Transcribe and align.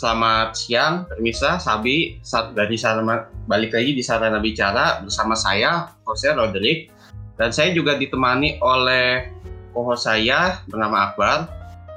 selamat 0.00 0.56
siang, 0.56 1.04
Permisa, 1.04 1.60
Sabi, 1.60 2.16
saat 2.24 2.56
dari 2.56 2.80
Sarana, 2.80 3.28
balik 3.44 3.76
lagi 3.76 3.92
di 3.92 4.00
Sarana 4.00 4.40
Bicara 4.40 5.04
bersama 5.04 5.36
saya, 5.36 5.92
Jose 6.08 6.32
Roderick, 6.32 6.88
dan 7.36 7.52
saya 7.52 7.76
juga 7.76 8.00
ditemani 8.00 8.56
oleh 8.64 9.28
co-host 9.76 10.08
saya 10.08 10.64
bernama 10.72 11.12
Akbar. 11.12 11.44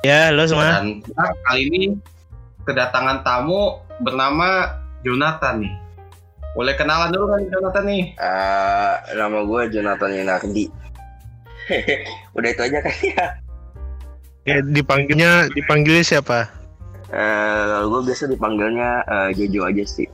Ya, 0.03 0.35
halo 0.35 0.43
semua. 0.43 0.83
Dan 0.83 0.99
kita 0.99 1.23
kali 1.47 1.61
ini 1.71 1.83
kedatangan 2.67 3.23
tamu 3.23 3.79
bernama 4.03 4.75
Jonathan 5.07 5.63
nih. 5.63 5.73
Boleh 6.59 6.75
kenalan 6.75 7.07
dulu 7.07 7.31
kan 7.31 7.41
Jonathan 7.47 7.85
nih? 7.87 8.03
Uh, 8.19 8.93
nama 9.15 9.39
gue 9.47 9.61
Jonathan 9.79 10.11
Yunardi. 10.11 10.65
Udah 12.35 12.49
itu 12.51 12.61
aja 12.67 12.77
kan 12.83 12.95
ya. 12.99 13.25
Ya, 14.43 14.59
dipanggilnya 14.59 15.47
dipanggilnya 15.55 16.03
siapa? 16.03 16.62
Uh, 17.13 17.63
kalau 17.69 17.87
gue 17.93 18.01
biasa 18.09 18.25
dipanggilnya 18.25 19.05
uh, 19.05 19.29
Jojo 19.37 19.69
aja 19.69 19.85
sih. 19.85 20.09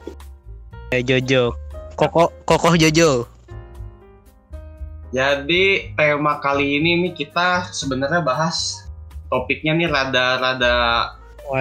Eh, 0.92 1.00
Jojo. 1.00 1.56
Koko 1.96 2.28
Kokoh 2.44 2.76
Jojo. 2.76 3.24
Jadi 5.16 5.96
tema 5.96 6.38
kali 6.44 6.78
ini 6.78 7.08
nih 7.08 7.14
kita 7.16 7.72
sebenarnya 7.72 8.22
bahas 8.22 8.86
topiknya 9.32 9.74
nih 9.80 9.88
rada-rada 9.90 10.76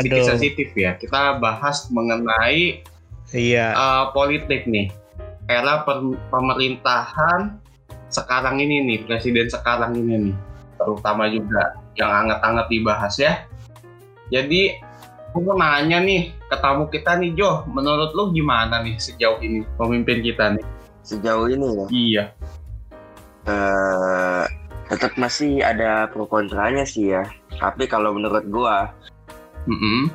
sedikit 0.02 0.36
sensitif 0.36 0.68
ya. 0.74 0.98
Kita 0.98 1.38
bahas 1.40 1.86
mengenai 1.88 2.82
Iya. 3.30 3.76
uh, 3.76 4.04
politik 4.16 4.64
nih. 4.66 4.88
Era 5.48 5.84
per- 5.84 6.18
pemerintahan 6.28 7.56
sekarang 8.08 8.60
ini 8.60 8.84
nih, 8.84 8.98
presiden 9.04 9.48
sekarang 9.48 9.96
ini 9.96 10.32
nih, 10.32 10.36
terutama 10.80 11.28
juga 11.28 11.76
yang 11.96 12.08
hangat-hangat 12.08 12.66
dibahas 12.72 13.14
ya. 13.20 13.44
Jadi 14.32 14.76
aku 15.38 15.54
mau 15.54 15.54
nanya 15.54 16.02
nih 16.02 16.34
ke 16.50 16.56
tamu 16.58 16.90
kita 16.90 17.14
nih 17.14 17.30
Jo, 17.38 17.62
menurut 17.70 18.10
lu 18.10 18.34
gimana 18.34 18.82
nih 18.82 18.98
sejauh 18.98 19.38
ini 19.38 19.62
pemimpin 19.78 20.18
kita 20.18 20.58
nih? 20.58 20.66
Sejauh 21.06 21.46
ini 21.46 21.62
ya, 21.70 21.86
Iya. 21.94 22.24
uh, 23.46 24.42
tetap 24.90 25.14
masih 25.14 25.62
ada 25.62 26.10
pro 26.10 26.26
kontranya 26.26 26.82
sih 26.82 27.14
ya. 27.14 27.22
Tapi 27.54 27.86
kalau 27.86 28.18
menurut 28.18 28.42
gue 28.50 28.76
Mm-mm. 29.70 30.10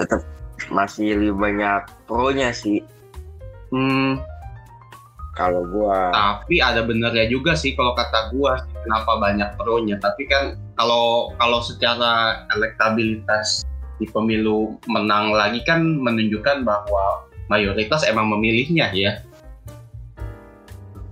tetap 0.00 0.24
masih 0.72 1.12
lebih 1.20 1.36
banyak 1.36 1.84
pro-nya 2.08 2.48
sih. 2.48 2.80
Hmm, 3.68 4.16
Kalau 5.36 5.64
gue 5.68 5.96
tapi 6.12 6.60
ada 6.64 6.80
benernya 6.84 7.28
juga 7.28 7.56
sih 7.56 7.72
kalau 7.72 7.96
kata 7.96 8.32
gua 8.32 8.56
kenapa 8.84 9.20
banyak 9.20 9.52
pro-nya. 9.60 9.96
Tapi 10.00 10.28
kan 10.28 10.56
kalau 10.80 11.32
kalau 11.36 11.60
secara 11.60 12.44
elektabilitas 12.56 13.64
di 14.02 14.10
pemilu 14.10 14.74
menang 14.90 15.30
lagi 15.30 15.62
kan 15.62 16.02
menunjukkan 16.02 16.66
bahwa 16.66 17.22
mayoritas 17.46 18.02
emang 18.02 18.26
memilihnya 18.26 18.90
ya. 18.90 19.22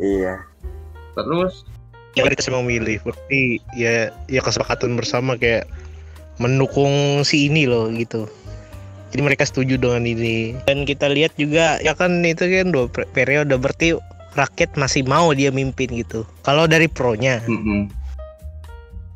iya, 0.02 0.42
Terus 1.14 1.70
Ya 2.18 2.26
kita 2.26 2.42
semua 2.42 2.62
memilih. 2.66 2.98
Berarti 3.06 3.62
ya 3.78 4.10
ya 4.26 4.40
kesepakatan 4.42 4.98
bersama 4.98 5.38
kayak 5.38 5.70
mendukung 6.42 7.22
si 7.22 7.46
ini 7.46 7.70
loh 7.70 7.86
gitu. 7.94 8.26
Jadi 9.14 9.20
mereka 9.22 9.46
setuju 9.46 9.78
dengan 9.78 10.06
ini. 10.06 10.58
Dan 10.66 10.86
kita 10.86 11.10
lihat 11.10 11.34
juga 11.38 11.78
ya 11.82 11.94
kan 11.94 12.22
itu 12.26 12.46
kan 12.46 12.74
dua 12.74 12.90
per- 12.90 13.10
periode 13.14 13.54
berarti 13.54 13.94
rakyat 14.34 14.74
masih 14.78 15.06
mau 15.06 15.30
dia 15.34 15.54
mimpin 15.54 15.90
gitu. 15.90 16.26
Kalau 16.42 16.66
dari 16.66 16.86
pro-nya. 16.90 17.42
mm-mm. 17.46 17.90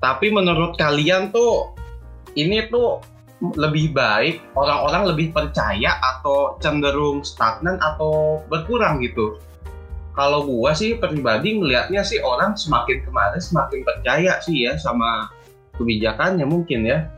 tapi 0.04 0.28
menurut 0.28 0.76
kalian 0.76 1.32
tuh 1.32 1.72
ini 2.36 2.68
tuh 2.68 3.00
lebih 3.52 3.92
baik 3.92 4.40
orang-orang 4.56 5.12
lebih 5.12 5.28
percaya 5.36 6.00
atau 6.00 6.56
cenderung 6.64 7.20
stagnan 7.20 7.76
atau 7.82 8.40
berkurang 8.48 9.04
gitu. 9.04 9.36
Kalau 10.14 10.46
gua 10.46 10.72
sih 10.72 10.94
pribadi 10.96 11.58
ngelihatnya 11.58 12.06
sih 12.06 12.22
orang 12.22 12.54
semakin 12.54 13.02
kemarin 13.02 13.42
semakin 13.42 13.82
percaya 13.82 14.38
sih 14.40 14.64
ya 14.64 14.78
sama 14.78 15.28
kebijakannya 15.76 16.46
mungkin 16.46 16.86
ya. 16.86 17.10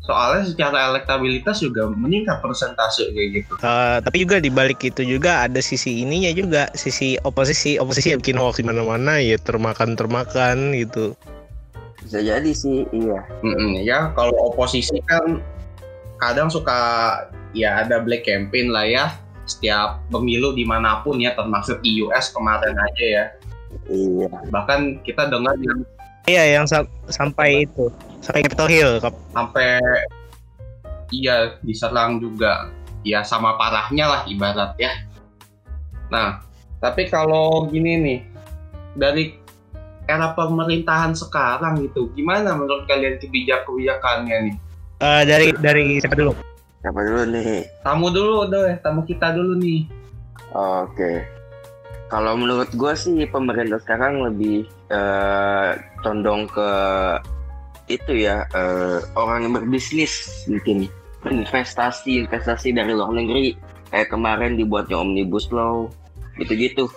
Soalnya 0.00 0.48
secara 0.48 0.90
elektabilitas 0.90 1.60
juga 1.60 1.86
meningkat 1.92 2.40
persentase 2.40 3.12
kayak 3.12 3.44
gitu. 3.44 3.52
Eh, 3.60 3.98
tapi 4.00 4.16
juga 4.24 4.40
di 4.40 4.48
balik 4.48 4.80
itu 4.82 5.04
juga 5.04 5.44
ada 5.44 5.60
sisi 5.60 6.02
ininya 6.02 6.32
juga 6.32 6.72
sisi 6.72 7.20
oposisi 7.20 7.76
oposisi 7.76 8.16
yang 8.16 8.24
bikin 8.24 8.40
hoax 8.40 8.58
di 8.58 8.66
mana-mana 8.66 9.20
ya 9.20 9.36
termakan 9.38 9.94
termakan 9.94 10.72
gitu 10.74 11.14
bisa 12.10 12.26
jadi 12.26 12.50
sih, 12.50 12.90
iya. 12.90 13.22
Mm-mm, 13.46 13.86
ya 13.86 14.10
kalau 14.18 14.34
oposisi 14.50 14.98
kan 15.06 15.38
kadang 16.20 16.52
suka 16.52 16.78
ya 17.56 17.82
ada 17.82 17.98
black 18.04 18.28
campaign 18.28 18.70
lah 18.70 18.86
ya 18.86 19.04
setiap 19.48 19.98
pemilu 20.12 20.54
di 20.54 20.62
mana 20.62 21.02
pun 21.02 21.18
ya 21.18 21.34
termasuk 21.34 21.82
di 21.82 21.98
US 22.06 22.30
kemarin 22.30 22.76
aja 22.76 23.04
ya. 23.04 23.24
Iya, 23.90 24.30
bahkan 24.54 25.02
kita 25.02 25.26
dengar 25.26 25.58
yang 25.58 25.82
iya 26.30 26.60
yang 26.60 26.66
sa- 26.68 26.86
sampai 27.10 27.66
itu 27.66 27.90
sampai 28.22 28.46
Capitol 28.46 28.70
Hill 28.70 28.92
Kap. 29.02 29.14
sampai 29.34 29.82
iya 31.10 31.58
diserang 31.66 32.22
juga. 32.22 32.70
Ya 33.00 33.24
sama 33.24 33.56
parahnya 33.56 34.04
lah 34.06 34.22
ibarat 34.28 34.76
ya. 34.76 34.92
Nah 36.12 36.44
tapi 36.78 37.08
kalau 37.08 37.66
gini 37.66 37.96
nih 37.96 38.20
dari 38.94 39.34
era 40.04 40.34
pemerintahan 40.34 41.14
sekarang 41.14 41.80
gitu 41.86 42.10
gimana 42.12 42.52
menurut 42.54 42.84
kalian 42.90 43.16
kebijakan-kebijakannya 43.22 44.36
nih 44.50 44.56
Eh, 45.00 45.22
dari 45.24 45.48
dari 45.56 45.96
siapa 45.96 46.12
dulu? 46.12 46.36
Siapa 46.84 47.00
dulu 47.00 47.22
nih? 47.32 47.64
tamu 47.80 48.12
dulu 48.12 48.44
deh 48.52 48.76
tamu 48.84 49.00
kita 49.08 49.32
dulu 49.32 49.56
nih. 49.56 49.88
Oke. 50.52 51.24
Kalau 52.12 52.36
menurut 52.36 52.68
gue 52.76 52.92
sih 52.92 53.24
pemerintah 53.24 53.80
sekarang 53.80 54.20
lebih 54.20 54.68
eh, 54.92 55.70
condong 56.04 56.44
ke 56.52 56.70
itu 57.88 58.12
ya 58.28 58.44
eh, 58.52 59.00
orang 59.16 59.48
yang 59.48 59.52
berbisnis 59.56 60.44
mungkin. 60.44 60.92
Investasi 61.24 62.28
investasi 62.28 62.76
dari 62.76 62.92
luar 62.92 63.16
negeri. 63.16 63.56
Kayak 63.88 64.12
kemarin 64.12 64.60
dibuatnya 64.60 65.00
omnibus 65.00 65.48
law 65.48 65.88
gitu-gitu 66.36 66.92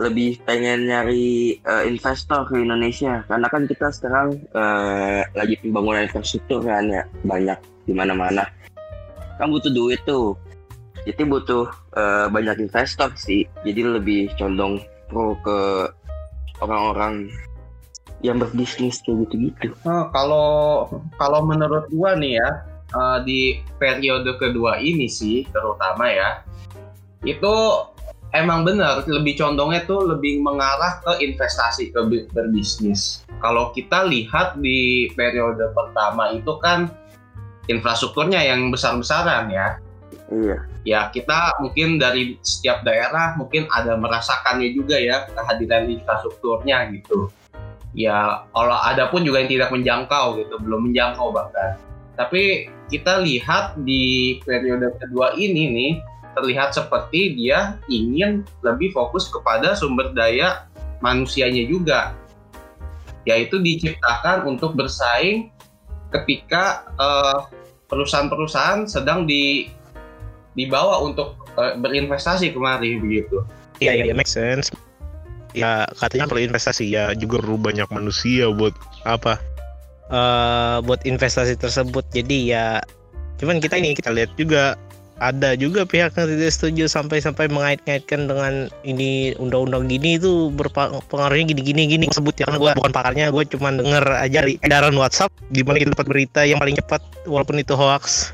lebih 0.00 0.40
pengen 0.48 0.88
nyari 0.88 1.60
eh, 1.60 1.84
investor 1.84 2.48
ke 2.48 2.56
Indonesia. 2.56 3.20
Karena 3.28 3.46
kan 3.52 3.68
kita 3.68 3.92
sekarang 3.92 4.40
eh, 4.56 5.20
lagi 5.36 5.60
pembangunan 5.60 6.08
infrastruktur 6.08 6.64
kan 6.64 6.88
ya 6.88 7.04
banyak 7.22 7.60
di 7.84 7.92
mana-mana. 7.92 8.48
Kan 9.36 9.52
butuh 9.52 9.68
duit 9.68 10.00
tuh. 10.08 10.40
Jadi 11.04 11.22
butuh 11.28 11.68
eh, 11.94 12.26
banyak 12.32 12.64
investor 12.64 13.12
sih. 13.20 13.44
Jadi 13.60 13.80
lebih 13.84 14.32
condong 14.40 14.80
pro 15.12 15.36
ke 15.44 15.92
orang-orang 16.64 17.28
yang 18.24 18.40
berbisnis 18.40 19.00
kayak 19.04 19.28
gitu-gitu. 19.28 19.72
Nah, 19.84 20.08
kalau 20.12 20.88
kalau 21.20 21.44
menurut 21.44 21.88
gua 21.92 22.16
nih 22.16 22.40
ya 22.40 22.50
eh, 22.96 23.18
di 23.28 23.40
periode 23.76 24.32
kedua 24.40 24.80
ini 24.80 25.12
sih 25.12 25.44
terutama 25.52 26.08
ya 26.08 26.40
itu 27.20 27.52
emang 28.30 28.62
benar 28.62 29.02
lebih 29.06 29.38
condongnya 29.38 29.82
tuh 29.86 30.06
lebih 30.06 30.42
mengarah 30.42 31.02
ke 31.02 31.22
investasi 31.22 31.90
ke 31.90 32.00
bi- 32.06 32.28
berbisnis. 32.30 33.26
Kalau 33.42 33.74
kita 33.74 34.06
lihat 34.06 34.58
di 34.60 35.10
periode 35.14 35.72
pertama 35.74 36.34
itu 36.34 36.54
kan 36.62 36.90
infrastrukturnya 37.66 38.42
yang 38.42 38.70
besar-besaran 38.70 39.50
ya. 39.50 39.68
iya 40.30 40.58
Ya 40.80 41.12
kita 41.12 41.60
mungkin 41.60 42.00
dari 42.00 42.40
setiap 42.40 42.80
daerah 42.88 43.36
mungkin 43.36 43.68
ada 43.68 44.00
merasakannya 44.00 44.72
juga 44.72 44.96
ya 44.96 45.28
kehadiran 45.28 45.92
infrastrukturnya 45.92 46.88
gitu. 46.96 47.28
Ya 47.92 48.46
kalau 48.54 48.78
ada 48.80 49.10
pun 49.10 49.26
juga 49.26 49.42
yang 49.44 49.50
tidak 49.50 49.70
menjangkau 49.74 50.40
gitu, 50.40 50.56
belum 50.62 50.88
menjangkau 50.88 51.34
bahkan. 51.34 51.76
Tapi 52.16 52.70
kita 52.88 53.20
lihat 53.22 53.76
di 53.82 54.38
periode 54.40 54.94
kedua 54.98 55.36
ini 55.36 55.68
nih 55.68 55.92
terlihat 56.36 56.74
seperti 56.76 57.34
dia 57.34 57.78
ingin 57.90 58.46
lebih 58.62 58.94
fokus 58.94 59.26
kepada 59.30 59.74
sumber 59.74 60.12
daya 60.14 60.66
manusianya 61.02 61.66
juga. 61.66 62.14
Yaitu 63.28 63.60
diciptakan 63.60 64.48
untuk 64.48 64.74
bersaing 64.78 65.52
ketika 66.10 66.88
eh, 66.98 67.38
perusahaan-perusahaan 67.90 68.86
sedang 68.86 69.26
di 69.26 69.70
dibawa 70.54 71.02
untuk 71.02 71.38
eh, 71.58 71.74
berinvestasi 71.78 72.54
kemari 72.54 72.98
begitu. 72.98 73.42
iya 73.80 73.96
iya 73.96 74.12
make 74.12 74.28
sense 74.28 74.68
ya 75.56 75.88
katanya 75.98 76.30
perlu 76.30 76.46
investasi 76.46 76.94
ya 76.94 77.10
juga 77.16 77.42
perlu 77.42 77.58
banyak 77.58 77.88
manusia 77.90 78.50
buat 78.52 78.74
apa 79.02 79.40
eh 80.10 80.76
buat 80.84 81.02
investasi 81.06 81.58
tersebut 81.58 82.04
jadi 82.12 82.38
ya 82.44 82.66
cuman 83.38 83.62
kita 83.62 83.78
ini 83.78 83.96
kita 83.96 84.10
lihat 84.12 84.30
juga 84.36 84.76
ada 85.20 85.52
juga 85.52 85.84
pihak 85.84 86.16
yang 86.16 86.28
tidak 86.32 86.50
setuju 86.50 86.84
sampai-sampai 86.88 87.52
mengait-ngaitkan 87.52 88.24
dengan 88.24 88.72
ini 88.88 89.36
undang-undang 89.36 89.84
gini 89.86 90.16
itu 90.16 90.48
berpengaruhnya 90.56 91.52
gini-gini 91.52 91.84
gini. 91.86 92.06
Sebut 92.08 92.32
ya 92.40 92.48
karena 92.48 92.58
gue 92.58 92.70
bukan 92.80 92.92
pakarnya 92.92 93.28
gue 93.28 93.44
cuma 93.52 93.68
denger 93.68 94.00
aja 94.16 94.40
di 94.48 94.56
edaran 94.64 94.96
WhatsApp 94.96 95.28
gimana 95.52 95.76
kita 95.76 95.92
dapat 95.92 96.08
berita 96.08 96.40
yang 96.48 96.56
paling 96.56 96.74
cepat 96.80 97.04
walaupun 97.28 97.60
itu 97.60 97.76
hoax. 97.76 98.32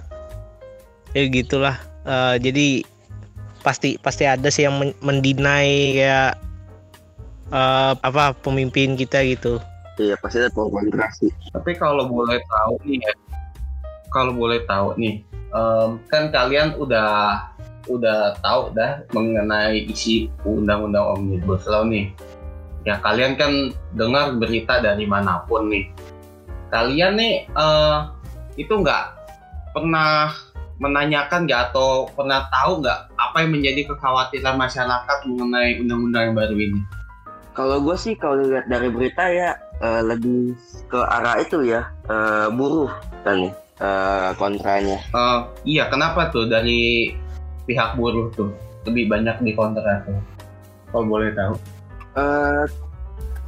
Ya 1.12 1.26
gitulah. 1.26 1.74
Uh, 2.06 2.38
jadi 2.38 2.86
pasti 3.66 3.98
pasti 3.98 4.22
ada 4.22 4.46
sih 4.46 4.62
yang 4.62 4.78
mendinai 5.02 5.98
kayak 5.98 6.38
uh, 7.50 7.98
apa 7.98 8.30
pemimpin 8.46 8.94
kita 8.94 9.26
gitu. 9.26 9.58
Iya 9.98 10.14
pasti 10.22 10.38
ada 10.38 10.54
konsentrasi 10.54 11.34
tapi 11.56 11.72
kalau 11.72 12.04
boleh 12.04 12.36
tahu 12.52 12.76
nih 12.84 13.00
ya 13.00 13.12
kalau 14.16 14.32
boleh 14.32 14.64
tahu 14.64 14.96
nih 14.96 15.20
um, 15.52 16.00
kan 16.08 16.32
kalian 16.32 16.72
udah 16.80 17.44
udah 17.86 18.34
tahu 18.42 18.74
dah 18.74 19.04
mengenai 19.14 19.86
isi 19.86 20.32
undang-undang 20.42 21.06
omnibus 21.16 21.68
law 21.70 21.86
nih. 21.86 22.10
Ya 22.86 22.98
kalian 23.02 23.34
kan 23.34 23.74
dengar 23.94 24.34
berita 24.38 24.78
dari 24.78 25.06
mana 25.06 25.42
pun 25.46 25.70
nih. 25.70 25.90
Kalian 26.70 27.18
nih 27.18 27.46
uh, 27.54 28.10
itu 28.58 28.70
nggak 28.70 29.14
pernah 29.74 30.34
menanyakan 30.82 31.46
nggak 31.46 31.72
atau 31.72 32.10
pernah 32.14 32.46
tahu 32.50 32.82
nggak 32.82 32.98
apa 33.16 33.36
yang 33.42 33.50
menjadi 33.54 33.80
kekhawatiran 33.90 34.56
masyarakat 34.58 35.18
mengenai 35.30 35.78
undang-undang 35.82 36.22
yang 36.30 36.36
baru 36.36 36.56
ini? 36.58 36.80
Kalau 37.56 37.80
gue 37.80 37.96
sih 37.96 38.12
kalau 38.18 38.44
lihat 38.44 38.68
dari 38.68 38.92
berita 38.92 39.24
ya 39.32 39.56
uh, 39.80 40.02
lebih 40.04 40.52
ke 40.90 41.00
arah 41.00 41.40
itu 41.40 41.64
ya 41.64 41.88
uh, 42.10 42.52
buruh 42.52 42.92
kan 43.24 43.48
uh, 43.80 44.30
kontranya. 44.36 44.98
Uh, 45.12 45.48
iya, 45.66 45.88
kenapa 45.88 46.28
tuh 46.32 46.48
dari 46.48 47.12
pihak 47.66 47.98
buruh 47.98 48.30
tuh 48.32 48.52
lebih 48.86 49.10
banyak 49.10 49.36
di 49.42 49.52
kontra 49.52 50.02
tuh? 50.06 50.18
Kalau 50.92 51.04
boleh 51.04 51.34
tahu? 51.34 51.54
Uh, 52.16 52.64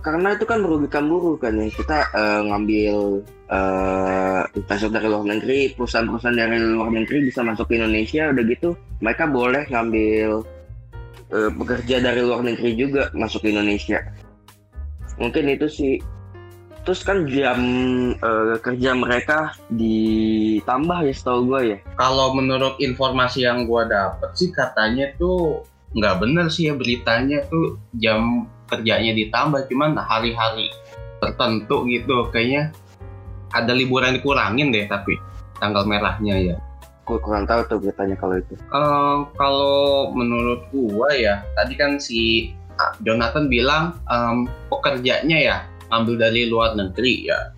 karena 0.08 0.38
itu 0.38 0.44
kan 0.46 0.62
merugikan 0.62 1.10
buruh 1.10 1.34
kan 1.36 1.58
ya 1.58 1.66
kita 1.68 2.06
uh, 2.14 2.40
ngambil 2.46 3.26
uh, 3.50 4.42
investor 4.54 4.88
dari 4.94 5.06
luar 5.10 5.26
negeri 5.26 5.74
perusahaan-perusahaan 5.74 6.38
dari 6.38 6.56
luar 6.62 6.90
negeri 6.94 7.28
bisa 7.28 7.42
masuk 7.42 7.66
ke 7.66 7.82
Indonesia 7.82 8.30
udah 8.30 8.44
gitu 8.46 8.70
mereka 9.02 9.26
boleh 9.26 9.66
ngambil 9.66 10.46
uh, 11.34 11.50
pekerja 11.50 11.96
dari 11.98 12.20
luar 12.22 12.46
negeri 12.46 12.78
juga 12.78 13.10
masuk 13.12 13.42
ke 13.44 13.50
Indonesia 13.50 14.00
mungkin 15.18 15.50
itu 15.50 15.66
sih 15.66 15.94
terus 16.88 17.04
kan 17.04 17.28
jam 17.28 17.60
uh, 18.16 18.56
kerja 18.64 18.96
mereka 18.96 19.52
ditambah 19.68 21.04
ya 21.04 21.12
setahu 21.12 21.52
gue 21.52 21.76
ya. 21.76 21.78
Kalau 22.00 22.32
menurut 22.32 22.80
informasi 22.80 23.44
yang 23.44 23.68
gue 23.68 23.92
dapet 23.92 24.32
sih 24.32 24.48
katanya 24.48 25.12
tuh 25.20 25.68
nggak 25.92 26.16
bener 26.16 26.48
sih 26.48 26.72
ya 26.72 26.80
beritanya 26.80 27.44
tuh 27.52 27.76
jam 28.00 28.48
kerjanya 28.72 29.12
ditambah 29.12 29.68
cuman 29.68 30.00
hari-hari 30.00 30.72
tertentu 31.20 31.84
gitu. 31.92 32.24
Kayaknya 32.32 32.72
ada 33.52 33.76
liburan 33.76 34.16
dikurangin 34.16 34.72
deh 34.72 34.88
tapi 34.88 35.20
tanggal 35.60 35.84
merahnya 35.84 36.40
ya. 36.40 36.56
Gue 37.04 37.20
kurang 37.20 37.44
tahu 37.44 37.68
tuh 37.68 37.84
beritanya 37.84 38.16
kalau 38.16 38.40
itu. 38.40 38.56
Uh, 38.72 39.28
kalau 39.36 40.08
menurut 40.16 40.64
gua 40.72 41.12
ya 41.12 41.44
tadi 41.52 41.76
kan 41.76 42.00
si 42.00 42.56
Jonathan 43.04 43.52
bilang 43.52 44.00
um, 44.08 44.48
pekerjanya 44.72 45.36
ya 45.36 45.58
ambil 45.92 46.20
dari 46.20 46.48
luar 46.48 46.76
negeri 46.76 47.28
ya. 47.28 47.52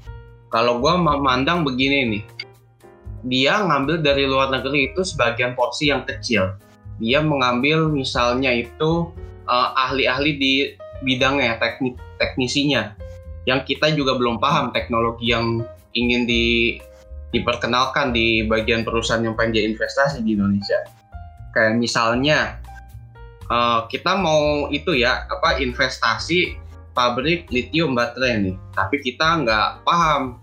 Kalau 0.50 0.82
gue 0.82 0.94
memandang 0.98 1.62
begini 1.62 2.18
nih, 2.18 2.24
dia 3.26 3.60
ngambil 3.62 4.02
dari 4.02 4.26
luar 4.26 4.50
negeri 4.50 4.90
itu 4.90 5.06
sebagian 5.06 5.54
porsi 5.54 5.92
yang 5.92 6.02
kecil. 6.08 6.58
Dia 6.98 7.22
mengambil 7.22 7.86
misalnya 7.88 8.50
itu 8.50 9.14
uh, 9.46 9.68
ahli-ahli 9.76 10.32
di 10.36 10.54
bidangnya, 11.06 11.56
teknik 11.62 11.96
teknisinya, 12.20 12.92
yang 13.48 13.64
kita 13.64 13.94
juga 13.96 14.18
belum 14.18 14.36
paham 14.36 14.74
teknologi 14.76 15.32
yang 15.32 15.64
ingin 15.96 16.28
di 16.28 16.76
diperkenalkan 17.30 18.10
di 18.10 18.44
bagian 18.44 18.82
perusahaan 18.82 19.22
yang 19.22 19.38
pengen 19.38 19.74
investasi 19.74 20.20
di 20.26 20.34
Indonesia. 20.34 20.82
Kayak 21.54 21.78
misalnya 21.78 22.58
uh, 23.46 23.86
kita 23.86 24.18
mau 24.18 24.66
itu 24.68 24.98
ya 24.98 25.26
apa 25.30 25.62
investasi 25.62 26.58
pabrik 27.00 27.48
lithium 27.48 27.96
baterai 27.96 28.44
nih, 28.44 28.56
tapi 28.76 29.00
kita 29.00 29.40
nggak 29.40 29.88
paham 29.88 30.36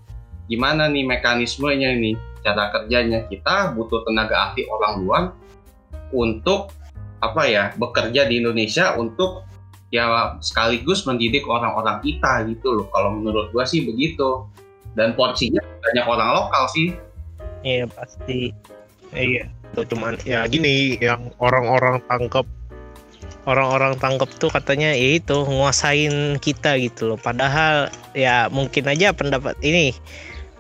gimana 0.50 0.90
nih 0.90 1.06
mekanismenya 1.06 1.94
ini, 1.94 2.18
cara 2.42 2.74
kerjanya. 2.74 3.30
Kita 3.30 3.78
butuh 3.78 4.02
tenaga 4.10 4.50
ahli 4.50 4.66
orang 4.66 4.94
luar 5.06 5.24
untuk 6.10 6.74
apa 7.22 7.46
ya 7.46 7.78
bekerja 7.78 8.26
di 8.26 8.42
Indonesia 8.42 8.98
untuk 8.98 9.46
ya 9.94 10.34
sekaligus 10.42 11.06
mendidik 11.06 11.46
orang-orang 11.46 12.02
kita 12.02 12.50
gitu 12.50 12.82
loh. 12.82 12.90
Kalau 12.90 13.14
menurut 13.14 13.54
gua 13.54 13.62
sih 13.70 13.86
begitu. 13.86 14.50
Dan 14.98 15.14
porsinya 15.14 15.62
banyak 15.62 16.06
orang 16.10 16.30
lokal 16.34 16.66
sih. 16.74 16.90
Iya 17.62 17.86
pasti. 17.86 18.50
Iya. 19.14 19.46
Itu 19.78 19.94
cuman 19.94 20.18
ya 20.26 20.42
gini 20.50 20.98
yang 20.98 21.30
orang-orang 21.38 22.02
tangkap 22.10 22.50
orang-orang 23.48 23.96
tangkap 23.96 24.28
tuh 24.36 24.52
katanya 24.52 24.92
ya 24.92 25.18
itu 25.18 25.48
nguasain 25.48 26.38
kita 26.44 26.76
gitu 26.84 27.16
loh. 27.16 27.20
Padahal 27.20 27.88
ya 28.12 28.52
mungkin 28.52 28.92
aja 28.92 29.16
pendapat 29.16 29.56
ini 29.64 29.96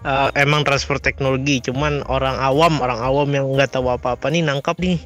uh, 0.07 0.31
emang 0.39 0.63
transfer 0.63 0.95
teknologi. 0.97 1.59
Cuman 1.59 2.07
orang 2.07 2.39
awam 2.39 2.79
orang 2.79 3.03
awam 3.03 3.27
yang 3.35 3.45
nggak 3.51 3.75
tahu 3.75 3.91
apa-apa 3.91 4.31
nih 4.31 4.47
nangkap 4.47 4.79
nih 4.79 5.03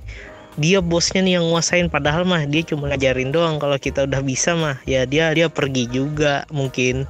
dia 0.62 0.80
bosnya 0.80 1.25
nih 1.25 1.42
yang 1.42 1.50
nguasain. 1.50 1.89
Padahal 1.89 2.22
mah 2.22 2.45
dia 2.45 2.62
cuma 2.62 2.86
ngajarin 2.94 3.33
doang. 3.33 3.57
Kalau 3.57 3.81
kita 3.81 4.06
udah 4.06 4.22
bisa 4.22 4.54
mah 4.54 4.77
ya 4.86 5.10
dia 5.10 5.34
dia 5.34 5.50
pergi 5.50 5.89
juga 5.89 6.45
mungkin. 6.54 7.10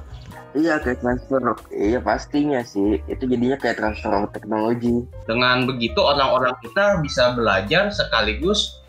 Iya 0.52 0.76
kayak 0.84 1.00
transfer, 1.00 1.40
iya 1.72 1.96
pastinya 1.96 2.60
sih. 2.60 3.00
Itu 3.08 3.24
jadinya 3.24 3.56
kayak 3.56 3.80
transfer 3.80 4.28
teknologi. 4.36 5.00
Dengan 5.24 5.64
begitu 5.64 5.96
orang-orang 5.96 6.52
kita 6.60 7.00
bisa 7.00 7.32
belajar 7.32 7.88
sekaligus 7.88 8.81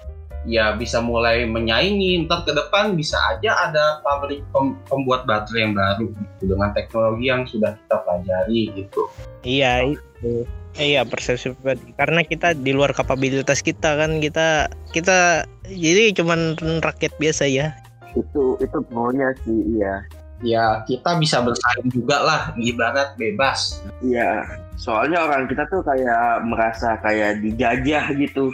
ya 0.47 0.75
bisa 0.75 0.99
mulai 0.99 1.47
menyaingi. 1.47 2.23
Ntar 2.27 2.47
ke 2.47 2.51
depan 2.55 2.95
bisa 2.95 3.19
aja 3.31 3.69
ada 3.69 3.99
pabrik 4.03 4.43
pembuat 4.87 5.27
baterai 5.27 5.69
yang 5.69 5.75
baru 5.75 6.05
gitu 6.11 6.43
dengan 6.55 6.69
teknologi 6.75 7.25
yang 7.27 7.43
sudah 7.47 7.75
kita 7.75 7.97
pelajari 8.03 8.61
gitu. 8.75 9.01
Iya 9.43 9.95
itu. 9.95 10.47
Iya 10.73 11.05
persepsi 11.05 11.53
pribadi. 11.53 11.93
Karena 11.93 12.21
kita 12.25 12.57
di 12.57 12.71
luar 12.73 12.95
kapabilitas 12.95 13.61
kita 13.61 13.95
kan 13.99 14.17
kita 14.17 14.71
kita 14.91 15.45
jadi 15.69 16.15
cuman 16.17 16.57
rakyat 16.81 17.13
biasa 17.21 17.45
ya. 17.47 17.75
Itu 18.13 18.57
itu 18.59 18.77
maunya 18.89 19.31
sih 19.45 19.79
iya. 19.79 20.03
Ya 20.43 20.83
kita 20.83 21.23
bisa 21.23 21.39
bersaing 21.39 21.87
juga 21.93 22.19
lah 22.19 22.41
ibarat 22.59 23.15
bebas. 23.15 23.79
Iya 24.03 24.63
soalnya 24.77 25.29
orang 25.29 25.45
kita 25.45 25.69
tuh 25.69 25.85
kayak 25.85 26.43
merasa 26.43 26.97
kayak 26.99 27.39
dijajah 27.45 28.09
gitu 28.17 28.49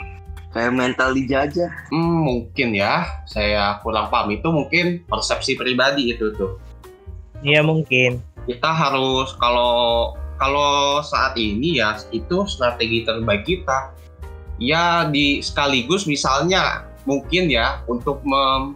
kayak 0.50 0.74
mental 0.74 1.14
dijajah 1.14 1.70
hmm, 1.94 2.18
mungkin 2.26 2.74
ya. 2.74 3.24
Saya 3.30 3.78
kurang 3.86 4.10
paham. 4.10 4.34
Itu 4.34 4.50
mungkin 4.50 5.06
persepsi 5.06 5.56
pribadi 5.56 6.14
itu 6.14 6.34
tuh. 6.36 6.58
Iya 7.46 7.64
mungkin. 7.64 8.20
Kita 8.50 8.72
harus 8.74 9.38
kalau 9.38 10.14
kalau 10.40 11.04
saat 11.04 11.36
ini 11.36 11.80
ya 11.80 12.00
itu 12.10 12.48
strategi 12.50 13.06
terbaik 13.06 13.46
kita. 13.46 13.94
Ya 14.60 15.08
di 15.08 15.40
sekaligus 15.40 16.04
misalnya 16.04 16.84
mungkin 17.08 17.48
ya 17.48 17.80
untuk 17.88 18.20
mem, 18.28 18.76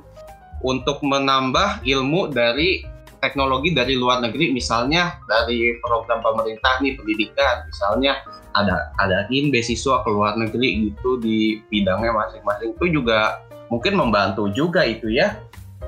untuk 0.63 1.03
menambah 1.03 1.84
ilmu 1.84 2.32
dari 2.32 2.88
teknologi 3.20 3.75
dari 3.75 4.00
luar 4.00 4.24
negeri. 4.24 4.56
Misalnya 4.56 5.20
dari 5.27 5.75
program 5.84 6.24
pemerintah 6.24 6.80
nih 6.80 6.96
pendidikan. 6.96 7.68
Misalnya 7.68 8.24
ada 8.54 8.94
adain 9.02 9.50
beasiswa 9.50 10.02
ke 10.06 10.10
luar 10.10 10.38
negeri 10.38 10.90
gitu 10.90 11.18
di 11.18 11.62
bidangnya 11.70 12.14
masing-masing. 12.14 12.78
Itu 12.78 12.86
juga 12.90 13.42
mungkin 13.68 13.98
membantu 13.98 14.50
juga 14.54 14.86
itu 14.86 15.10
ya 15.10 15.38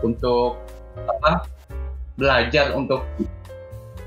untuk 0.01 0.57
apa 1.05 1.45
belajar 2.17 2.73
untuk 2.73 3.05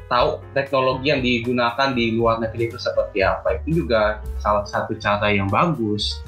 tahu 0.09 0.41
teknologi 0.57 1.13
yang 1.13 1.21
digunakan 1.21 1.93
di 1.93 2.17
luar 2.17 2.41
negeri 2.41 2.73
itu 2.73 2.79
seperti 2.81 3.23
apa. 3.23 3.61
Itu 3.63 3.85
juga 3.85 4.25
salah 4.41 4.65
satu 4.65 4.97
cara 4.97 5.31
yang 5.31 5.47
bagus. 5.53 6.19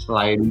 Selain 0.00 0.50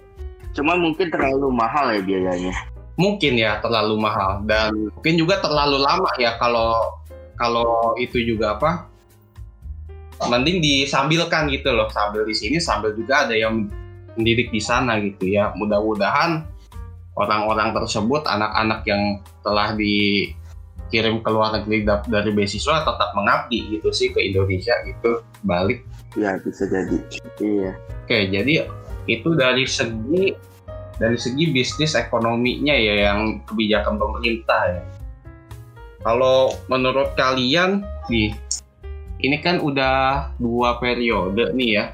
cuma 0.56 0.78
mungkin 0.78 1.10
terlalu 1.10 1.50
mahal 1.50 1.92
ya 1.92 2.02
biayanya. 2.06 2.54
Mungkin 2.96 3.34
ya 3.42 3.58
terlalu 3.60 3.98
mahal. 3.98 4.46
Dan 4.46 4.94
mungkin 4.94 5.16
juga 5.18 5.42
terlalu 5.42 5.82
lama 5.82 6.12
ya 6.22 6.38
kalau 6.38 7.02
kalau 7.42 7.98
itu 7.98 8.22
juga 8.22 8.54
apa 8.56 8.91
mending 10.30 10.62
disambilkan 10.62 11.50
gitu 11.50 11.74
loh 11.74 11.90
sambil 11.90 12.22
di 12.28 12.36
sini 12.38 12.62
sambil 12.62 12.94
juga 12.94 13.26
ada 13.26 13.34
yang 13.34 13.66
mendidik 14.14 14.52
di 14.52 14.62
sana 14.62 15.00
gitu 15.02 15.32
ya. 15.32 15.56
Mudah-mudahan 15.56 16.46
orang-orang 17.16 17.74
tersebut 17.76 18.24
anak-anak 18.28 18.86
yang 18.86 19.20
telah 19.42 19.74
dikirim 19.74 21.24
ke 21.24 21.30
luar 21.32 21.58
negeri 21.58 21.88
dari 21.88 22.30
beasiswa 22.36 22.86
tetap 22.86 23.10
mengabdi 23.18 23.80
gitu 23.80 23.90
sih 23.90 24.12
ke 24.12 24.20
Indonesia 24.22 24.76
gitu 24.86 25.26
balik. 25.48 25.82
Ya 26.20 26.36
bisa 26.44 26.68
jadi. 26.68 26.98
Iya. 27.40 27.72
Oke, 28.04 28.18
jadi 28.28 28.68
itu 29.08 29.30
dari 29.34 29.66
segi 29.66 30.36
dari 31.02 31.18
segi 31.18 31.50
bisnis 31.50 31.98
ekonominya 31.98 32.76
ya 32.78 33.10
yang 33.10 33.42
kebijakan 33.50 33.98
pemerintah 33.98 34.62
ya. 34.70 34.84
Kalau 36.02 36.54
menurut 36.66 37.14
kalian 37.14 37.86
nih, 38.10 38.34
ini 39.22 39.38
kan 39.42 39.62
udah 39.62 40.30
dua 40.42 40.78
periode 40.82 41.54
nih 41.54 41.70
ya. 41.78 41.86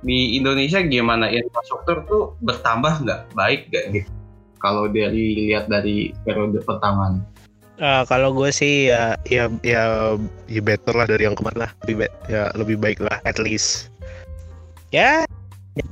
Di 0.00 0.40
Indonesia 0.40 0.80
gimana 0.80 1.28
infrastruktur 1.28 2.04
tuh 2.08 2.22
bertambah 2.40 3.04
nggak 3.04 3.20
baik 3.36 3.68
nggak 3.68 3.84
gitu? 4.00 4.10
Kalau 4.60 4.88
dari 4.88 5.48
lihat 5.48 5.68
dari 5.68 6.12
periode 6.24 6.60
pertama. 6.64 7.20
Uh, 7.80 8.04
kalau 8.04 8.28
gue 8.36 8.52
sih 8.52 8.92
ya 8.92 9.16
ya 9.24 9.48
ya 9.64 10.12
ya 10.52 10.60
better 10.60 10.92
lah 10.92 11.08
dari 11.08 11.24
yang 11.24 11.32
kemarin 11.32 11.64
lah 11.64 11.72
lebih 11.88 12.12
ya 12.28 12.52
lebih 12.52 12.76
baik 12.76 13.00
lah 13.00 13.16
at 13.24 13.40
least 13.40 13.88
ya 14.92 15.24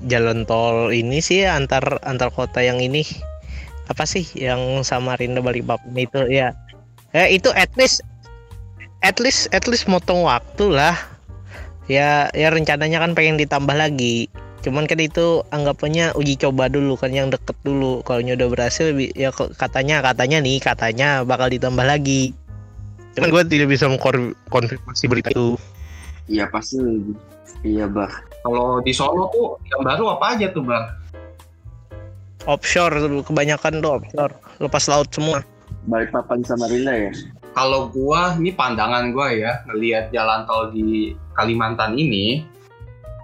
jalan 0.05 0.45
tol 0.45 0.93
ini 0.93 1.17
sih 1.25 1.49
antar 1.49 1.81
antar 2.05 2.29
kota 2.29 2.61
yang 2.61 2.77
ini 2.77 3.09
apa 3.89 4.05
sih 4.05 4.29
yang 4.37 4.85
Samarinda 4.85 5.41
Balikpapan 5.41 5.97
itu 5.97 6.21
ya 6.29 6.53
eh 7.17 7.33
itu 7.33 7.49
at 7.57 7.73
least 7.81 8.05
at 9.03 9.17
least 9.23 9.51
at 9.55 9.65
least 9.71 9.87
motong 9.87 10.27
waktu 10.27 10.75
lah. 10.75 10.97
Ya 11.89 12.29
ya 12.37 12.53
rencananya 12.53 13.01
kan 13.01 13.17
pengen 13.17 13.41
ditambah 13.41 13.73
lagi. 13.73 14.29
Cuman 14.61 14.85
kan 14.91 15.01
itu 15.01 15.47
anggapannya 15.55 16.13
uji 16.19 16.37
coba 16.37 16.69
dulu 16.69 16.99
kan 16.99 17.15
yang 17.15 17.33
deket 17.33 17.57
dulu. 17.65 18.05
Kalau 18.05 18.21
udah 18.21 18.49
berhasil 18.51 18.93
ya 19.15 19.33
katanya 19.33 20.05
katanya 20.05 20.39
nih 20.43 20.59
katanya 20.61 21.09
bakal 21.25 21.49
ditambah 21.49 21.87
lagi. 21.87 22.35
Cuman 23.17 23.33
gue 23.33 23.43
tidak 23.49 23.69
bisa 23.73 23.89
mengkonfirmasi 23.89 25.05
berita 25.09 25.33
itu. 25.33 25.57
Iya 26.29 26.51
pasti. 26.51 26.77
Iya 27.65 27.89
bah 27.89 28.13
kalau 28.45 28.79
di 28.85 28.95
Solo 28.95 29.27
tuh 29.35 29.59
yang 29.73 29.83
baru 29.83 30.15
apa 30.15 30.37
aja 30.37 30.47
tuh 30.53 30.63
bang? 30.63 30.85
Offshore 32.47 33.25
kebanyakan 33.25 33.81
tuh 33.81 33.91
offshore. 33.99 34.35
Lepas 34.61 34.85
laut 34.93 35.09
semua. 35.11 35.41
Balik 35.89 36.13
papan 36.13 36.45
Samarinda 36.45 36.93
ya 36.93 37.13
kalau 37.59 37.91
gua 37.91 38.39
ini 38.39 38.55
pandangan 38.55 39.11
gua 39.11 39.35
ya 39.35 39.67
ngelihat 39.67 40.15
jalan 40.15 40.47
tol 40.47 40.71
di 40.71 41.19
Kalimantan 41.35 41.99
ini 41.99 42.47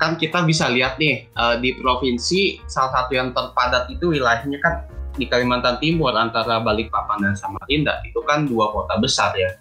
kan 0.02 0.18
kita 0.18 0.42
bisa 0.42 0.66
lihat 0.66 0.98
nih 0.98 1.30
uh, 1.38 1.54
di 1.62 1.78
provinsi 1.78 2.58
salah 2.66 2.90
satu 2.98 3.14
yang 3.14 3.30
terpadat 3.30 3.86
itu 3.94 4.10
wilayahnya 4.10 4.58
kan 4.58 4.82
di 5.14 5.30
Kalimantan 5.30 5.78
Timur 5.78 6.10
antara 6.18 6.58
Balikpapan 6.58 7.30
dan 7.30 7.34
Samarinda 7.38 8.02
itu 8.02 8.18
kan 8.26 8.50
dua 8.50 8.74
kota 8.74 8.98
besar 8.98 9.30
ya. 9.38 9.54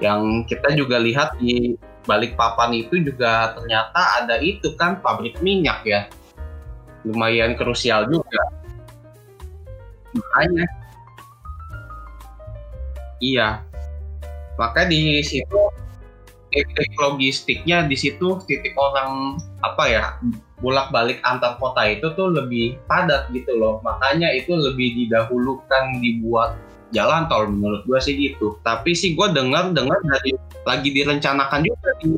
Yang 0.00 0.48
kita 0.48 0.72
juga 0.72 0.96
lihat 0.96 1.36
di 1.36 1.76
Balikpapan 2.08 2.72
itu 2.72 3.04
juga 3.04 3.52
ternyata 3.52 4.24
ada 4.24 4.40
itu 4.40 4.72
kan 4.80 5.04
pabrik 5.04 5.44
minyak 5.44 5.84
ya. 5.84 6.08
Lumayan 7.04 7.52
krusial 7.60 8.08
juga. 8.08 8.48
Makanya 10.16 10.64
iya. 13.20 13.73
Maka 14.60 14.86
di 14.86 15.20
situ 15.24 15.60
titik 16.54 16.94
logistiknya 17.02 17.82
di 17.90 17.98
situ 17.98 18.38
titik 18.46 18.78
orang 18.78 19.42
apa 19.66 19.84
ya 19.90 20.04
bolak 20.62 20.94
balik 20.94 21.18
antar 21.26 21.58
kota 21.58 21.82
itu 21.82 22.14
tuh 22.14 22.30
lebih 22.30 22.78
padat 22.86 23.26
gitu 23.34 23.58
loh 23.58 23.82
makanya 23.82 24.30
itu 24.30 24.54
lebih 24.54 24.94
didahulukan 24.94 25.98
dibuat 25.98 26.54
jalan 26.94 27.26
tol 27.26 27.50
menurut 27.50 27.82
gue 27.82 27.98
sih 27.98 28.14
gitu 28.14 28.54
tapi 28.62 28.94
sih 28.94 29.18
gue 29.18 29.28
dengar 29.34 29.74
dengar 29.74 29.98
dari 30.06 30.38
lagi 30.62 30.94
direncanakan 30.94 31.66
juga 31.66 31.90
di 31.98 32.14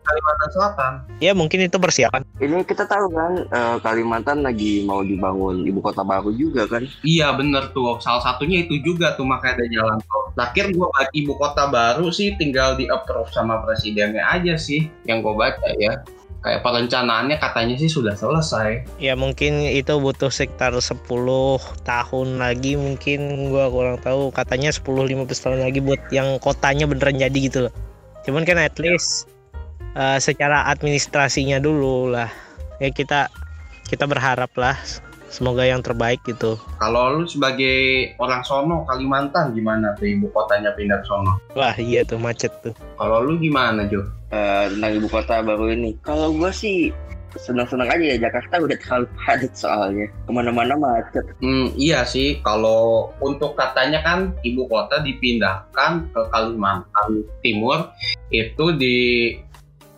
Kalimantan 0.00 0.50
Selatan. 0.50 0.92
Ya 1.22 1.32
mungkin 1.36 1.60
itu 1.62 1.76
persiapan. 1.76 2.24
Ini 2.40 2.64
kita 2.64 2.88
tahu 2.88 3.12
kan 3.12 3.32
uh, 3.52 3.76
Kalimantan 3.84 4.40
lagi 4.40 4.80
mau 4.88 5.04
dibangun 5.04 5.68
ibu 5.68 5.84
kota 5.84 6.00
baru 6.00 6.32
juga 6.32 6.64
kan? 6.64 6.88
Iya 7.04 7.36
bener 7.36 7.68
tuh. 7.76 8.00
Salah 8.00 8.24
satunya 8.24 8.64
itu 8.64 8.80
juga 8.80 9.12
tuh 9.12 9.28
makanya 9.28 9.60
ada 9.60 9.66
jalan 9.68 9.98
tol. 10.08 10.24
Terakhir 10.32 10.72
gue 10.72 10.88
baca 10.88 11.12
ibu 11.12 11.32
kota 11.36 11.68
baru 11.68 12.08
sih 12.08 12.32
tinggal 12.40 12.80
di 12.80 12.88
approve 12.88 13.28
sama 13.28 13.60
presidennya 13.60 14.24
aja 14.24 14.56
sih 14.56 14.88
yang 15.04 15.20
gue 15.20 15.36
baca 15.36 15.68
ya 15.76 16.00
kayak 16.40 16.64
perencanaannya 16.64 17.36
katanya 17.36 17.76
sih 17.76 17.92
sudah 17.92 18.16
selesai. 18.16 18.88
Ya 18.96 19.12
mungkin 19.12 19.60
itu 19.68 19.92
butuh 20.00 20.32
sekitar 20.32 20.72
10 20.72 20.96
tahun 21.84 22.28
lagi 22.40 22.80
mungkin 22.80 23.52
gua 23.52 23.68
kurang 23.68 24.00
tahu 24.00 24.32
katanya 24.32 24.72
10 24.72 24.88
15 24.88 25.28
tahun 25.28 25.60
lagi 25.60 25.84
buat 25.84 26.00
yang 26.08 26.40
kotanya 26.40 26.88
beneran 26.88 27.20
jadi 27.20 27.38
gitu 27.38 27.58
loh. 27.68 27.74
Cuman 28.24 28.48
kan 28.48 28.56
at 28.56 28.76
least 28.80 29.28
uh, 29.94 30.18
secara 30.18 30.66
administrasinya 30.70 31.58
dulu 31.58 32.10
lah 32.10 32.30
ya 32.80 32.90
kita 32.90 33.30
kita 33.86 34.06
berharap 34.06 34.50
lah 34.54 34.78
semoga 35.30 35.62
yang 35.62 35.80
terbaik 35.80 36.18
gitu. 36.26 36.58
Kalau 36.82 37.22
lu 37.22 37.24
sebagai 37.24 38.10
orang 38.18 38.42
sono 38.42 38.82
Kalimantan 38.90 39.54
gimana 39.54 39.94
tuh 39.96 40.10
ibu 40.10 40.26
kotanya 40.34 40.74
pindah 40.74 41.00
sono? 41.06 41.38
Wah 41.54 41.74
iya 41.78 42.02
tuh 42.02 42.18
macet 42.18 42.50
tuh. 42.66 42.74
Kalau 42.98 43.22
lu 43.22 43.38
gimana 43.38 43.86
Jo? 43.86 44.02
Uh, 44.34 44.70
tentang 44.74 44.92
ibu 44.98 45.08
kota 45.10 45.42
baru 45.42 45.70
ini. 45.74 45.94
Kalau 46.02 46.34
gua 46.34 46.50
sih 46.50 46.90
senang-senang 47.38 47.86
aja 47.86 48.04
ya 48.14 48.16
Jakarta 48.26 48.58
udah 48.58 48.74
terlalu 48.82 49.06
padat 49.22 49.52
soalnya 49.54 50.06
ke 50.10 50.30
mana-mana 50.34 50.74
macet. 50.74 51.22
Hmm, 51.38 51.70
iya 51.78 52.02
sih 52.02 52.42
kalau 52.42 53.14
untuk 53.22 53.54
katanya 53.54 54.02
kan 54.02 54.34
ibu 54.42 54.66
kota 54.66 54.98
dipindahkan 55.06 56.10
ke 56.10 56.20
Kalimantan 56.34 57.22
Timur 57.46 57.94
itu 58.34 58.74
di 58.74 58.98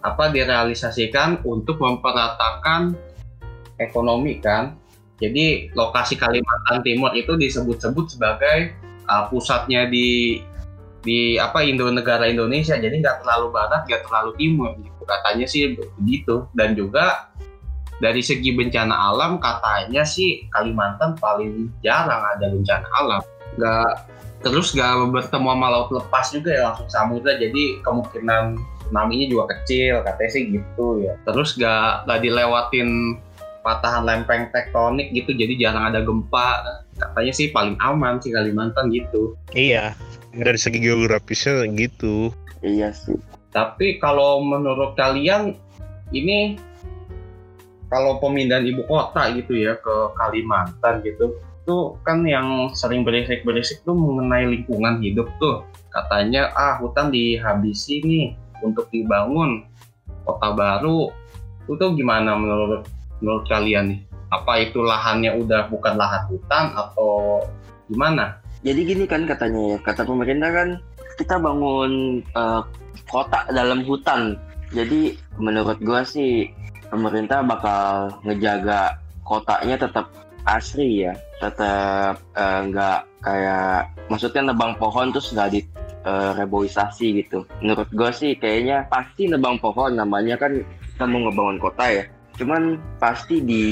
apa 0.02 0.34
direalisasikan 0.34 1.46
untuk 1.46 1.78
memperatakan 1.78 2.94
ekonomi 3.78 4.42
kan. 4.42 4.74
Jadi 5.22 5.70
lokasi 5.78 6.18
Kalimantan 6.18 6.82
Timur 6.82 7.14
itu 7.14 7.38
disebut-sebut 7.38 8.18
sebagai 8.18 8.74
uh, 9.06 9.30
pusatnya 9.30 9.86
di 9.86 10.42
di 11.02 11.38
apa 11.38 11.62
Indo 11.62 11.86
negara 11.90 12.26
Indonesia. 12.26 12.74
Jadi 12.74 12.98
nggak 12.98 13.22
terlalu 13.22 13.54
barat, 13.54 13.86
nggak 13.86 14.02
terlalu 14.10 14.30
timur. 14.38 14.74
Gitu. 14.78 15.02
Katanya 15.06 15.46
sih 15.46 15.62
begitu. 15.78 16.50
Dan 16.58 16.74
juga 16.74 17.30
dari 18.02 18.18
segi 18.18 18.50
bencana 18.50 19.14
alam 19.14 19.38
katanya 19.38 20.02
sih 20.02 20.50
Kalimantan 20.50 21.14
paling 21.22 21.70
jarang 21.86 22.22
ada 22.34 22.50
bencana 22.50 22.86
alam. 22.98 23.22
Nggak 23.54 23.90
terus 24.42 24.74
nggak 24.74 25.14
bertemu 25.14 25.48
sama 25.54 25.66
laut 25.70 25.90
lepas 25.94 26.26
juga 26.34 26.50
ya 26.50 26.62
langsung 26.70 26.90
samudra. 26.90 27.38
Jadi 27.38 27.78
kemungkinan 27.86 28.58
tsunami-nya 28.92 29.26
juga 29.32 29.56
kecil 29.56 30.04
katanya 30.04 30.30
sih 30.36 30.42
gitu 30.52 31.00
ya. 31.00 31.16
Terus 31.24 31.56
gak, 31.56 32.04
gak 32.04 32.20
dilewatin 32.20 33.16
patahan 33.64 34.04
lempeng 34.04 34.52
tektonik 34.52 35.08
gitu 35.16 35.32
jadi 35.32 35.56
jarang 35.56 35.88
ada 35.88 36.04
gempa. 36.04 36.60
Katanya 37.00 37.32
sih 37.32 37.48
paling 37.48 37.80
aman 37.80 38.20
sih 38.20 38.36
Kalimantan 38.36 38.92
gitu. 38.92 39.32
Iya 39.56 39.96
dari 40.36 40.60
segi 40.60 40.80
geografisnya 40.80 41.68
gitu. 41.72 42.32
Iya 42.60 42.92
sih. 42.92 43.16
Tapi 43.52 44.00
kalau 44.00 44.40
menurut 44.40 44.96
kalian 44.96 45.56
ini 46.12 46.56
kalau 47.92 48.16
pemindahan 48.20 48.64
ibu 48.64 48.84
kota 48.88 49.28
gitu 49.36 49.52
ya 49.52 49.76
ke 49.76 49.96
Kalimantan 50.16 51.04
gitu 51.04 51.36
tuh 51.62 51.94
kan 52.02 52.26
yang 52.26 52.74
sering 52.74 53.06
berisik-berisik 53.06 53.84
tuh 53.86 53.94
mengenai 53.94 54.48
lingkungan 54.48 55.00
hidup 55.04 55.28
tuh. 55.36 55.64
Katanya 55.92 56.48
ah 56.56 56.80
hutan 56.80 57.12
dihabisi 57.12 58.00
nih 58.04 58.26
untuk 58.62 58.88
dibangun 58.94 59.66
kota 60.22 60.54
baru 60.54 61.10
itu 61.66 61.86
gimana 61.98 62.34
menurut 62.34 62.86
menurut 63.22 63.44
kalian 63.46 63.94
nih? 63.94 64.00
Apa 64.32 64.64
itu 64.64 64.80
lahannya 64.80 65.36
udah 65.38 65.68
bukan 65.68 65.94
lahan 65.94 66.24
hutan 66.32 66.72
atau 66.72 67.44
gimana? 67.86 68.40
Jadi 68.62 68.80
gini 68.86 69.04
kan 69.04 69.26
katanya 69.26 69.76
ya, 69.76 69.78
kata 69.82 70.02
pemerintah 70.06 70.50
kan 70.50 70.68
kita 71.18 71.36
bangun 71.36 72.22
uh, 72.32 72.62
kota 73.10 73.44
dalam 73.52 73.84
hutan. 73.84 74.38
Jadi 74.72 75.18
menurut 75.36 75.76
gua 75.84 76.06
sih 76.06 76.48
pemerintah 76.88 77.44
bakal 77.44 78.14
ngejaga 78.24 78.96
kotanya 79.26 79.76
tetap 79.76 80.08
asri 80.48 81.06
ya, 81.06 81.12
tetap 81.38 82.18
nggak 82.38 82.98
uh, 83.04 83.08
kayak 83.22 83.92
maksudnya 84.10 84.50
nebang 84.50 84.74
pohon 84.80 85.14
terus 85.14 85.30
nggak 85.30 85.50
di 85.54 85.60
uh, 86.06 86.32
reboisasi 86.36 87.24
gitu. 87.24 87.46
Menurut 87.62 87.88
gue 87.90 88.10
sih 88.14 88.32
kayaknya 88.38 88.86
pasti 88.90 89.26
nebang 89.30 89.58
pohon 89.58 89.94
namanya 89.94 90.38
kan 90.38 90.62
kita 90.62 91.04
mau 91.08 91.26
ngebangun 91.26 91.58
kota 91.58 91.84
ya. 91.88 92.04
Cuman 92.32 92.80
pasti 92.96 93.44
di 93.44 93.64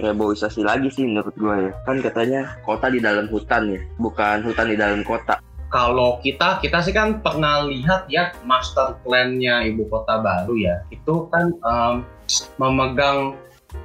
reboisasi 0.00 0.64
lagi 0.64 0.88
sih 0.88 1.04
menurut 1.04 1.34
gue 1.36 1.56
ya. 1.68 1.72
Kan 1.84 2.00
katanya 2.00 2.56
kota 2.64 2.88
di 2.88 2.98
dalam 2.98 3.28
hutan 3.28 3.76
ya, 3.76 3.80
bukan 4.00 4.40
hutan 4.46 4.72
di 4.72 4.76
dalam 4.76 5.04
kota. 5.04 5.38
Kalau 5.66 6.22
kita, 6.22 6.62
kita 6.62 6.78
sih 6.78 6.94
kan 6.94 7.20
pernah 7.20 7.66
lihat 7.66 8.06
ya 8.06 8.30
master 8.46 8.96
plan-nya 9.02 9.66
ibu 9.66 9.84
kota 9.90 10.22
baru 10.22 10.54
ya. 10.56 10.76
Itu 10.94 11.26
kan 11.28 11.52
um, 11.60 12.06
memegang 12.56 13.34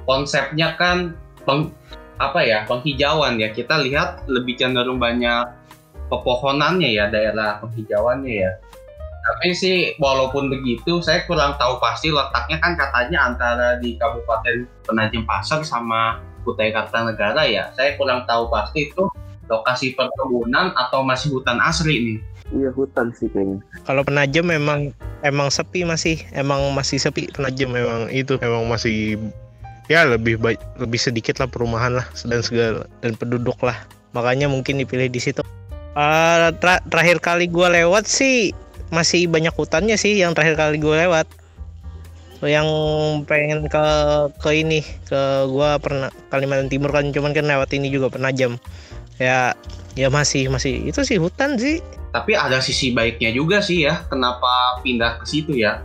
konsepnya 0.06 0.78
kan 0.78 1.12
peng, 1.42 1.74
apa 2.22 2.40
ya 2.40 2.64
penghijauan 2.70 3.36
ya. 3.36 3.50
Kita 3.50 3.82
lihat 3.82 4.24
lebih 4.30 4.56
cenderung 4.56 5.02
banyak 5.02 5.61
pepohonannya 6.12 6.92
ya 6.92 7.08
daerah 7.08 7.56
penghijauannya 7.64 8.34
ya 8.44 8.52
Tapi 9.22 9.54
sih 9.54 9.94
walaupun 10.02 10.50
begitu 10.50 10.98
saya 10.98 11.22
kurang 11.30 11.54
tahu 11.54 11.78
pasti 11.78 12.10
letaknya 12.10 12.58
kan 12.58 12.74
katanya 12.74 13.18
antara 13.30 13.68
di 13.78 13.94
Kabupaten 13.94 14.66
Penajam 14.82 15.22
Pasar 15.22 15.62
sama 15.62 16.18
Kutai 16.42 16.74
Kartanegara 16.74 17.46
ya. 17.46 17.70
Saya 17.78 17.94
kurang 17.94 18.26
tahu 18.26 18.50
pasti 18.50 18.90
itu 18.90 19.06
lokasi 19.46 19.94
perkebunan 19.94 20.74
atau 20.74 21.06
masih 21.06 21.38
hutan 21.38 21.62
asli 21.62 21.94
nih. 22.02 22.18
Iya 22.50 22.74
hutan 22.74 23.14
sih 23.14 23.30
kayaknya. 23.30 23.62
Kalau 23.86 24.02
Penajam 24.02 24.42
memang 24.50 24.90
emang 25.22 25.48
sepi 25.54 25.86
masih, 25.86 26.18
emang 26.34 26.74
masih 26.74 26.98
sepi 26.98 27.30
Penajam 27.30 27.70
memang 27.70 28.10
itu 28.10 28.36
emang 28.42 28.66
masih 28.66 29.22
ya 29.86 30.02
lebih 30.02 30.42
baik 30.42 30.58
lebih 30.82 30.98
sedikit 30.98 31.38
lah 31.38 31.46
perumahan 31.46 31.94
lah 32.02 32.06
dan 32.26 32.42
segala 32.42 32.90
dan 33.06 33.14
penduduk 33.14 33.56
lah. 33.62 33.78
Makanya 34.18 34.50
mungkin 34.50 34.82
dipilih 34.82 35.08
di 35.08 35.22
situ. 35.22 35.46
Uh, 35.92 36.48
terakhir 36.88 37.20
kali 37.20 37.52
gua 37.52 37.68
lewat 37.68 38.08
sih 38.08 38.56
masih 38.88 39.28
banyak 39.28 39.52
hutannya 39.52 39.96
sih 40.00 40.20
yang 40.20 40.32
terakhir 40.36 40.56
kali 40.56 40.76
gue 40.76 40.92
lewat 40.92 41.24
yang 42.44 42.68
pengen 43.24 43.64
ke 43.68 43.84
ke 44.36 44.50
ini 44.52 44.80
ke 45.08 45.48
gua 45.48 45.80
pernah 45.80 46.12
Kalimantan 46.28 46.68
Timur 46.68 46.92
kan 46.92 47.08
cuman 47.08 47.32
kan 47.32 47.48
lewat 47.48 47.72
ini 47.72 47.88
juga 47.88 48.12
penajam 48.12 48.60
ya 49.16 49.56
ya 49.96 50.08
masih 50.08 50.48
masih 50.48 50.88
itu 50.88 51.00
sih 51.04 51.16
hutan 51.20 51.56
sih 51.56 51.80
Tapi 52.12 52.36
ada 52.36 52.60
sisi 52.60 52.92
baiknya 52.92 53.32
juga 53.32 53.64
sih 53.64 53.88
ya. 53.88 54.04
Kenapa 54.12 54.84
pindah 54.84 55.16
ke 55.16 55.24
situ 55.24 55.56
ya? 55.56 55.80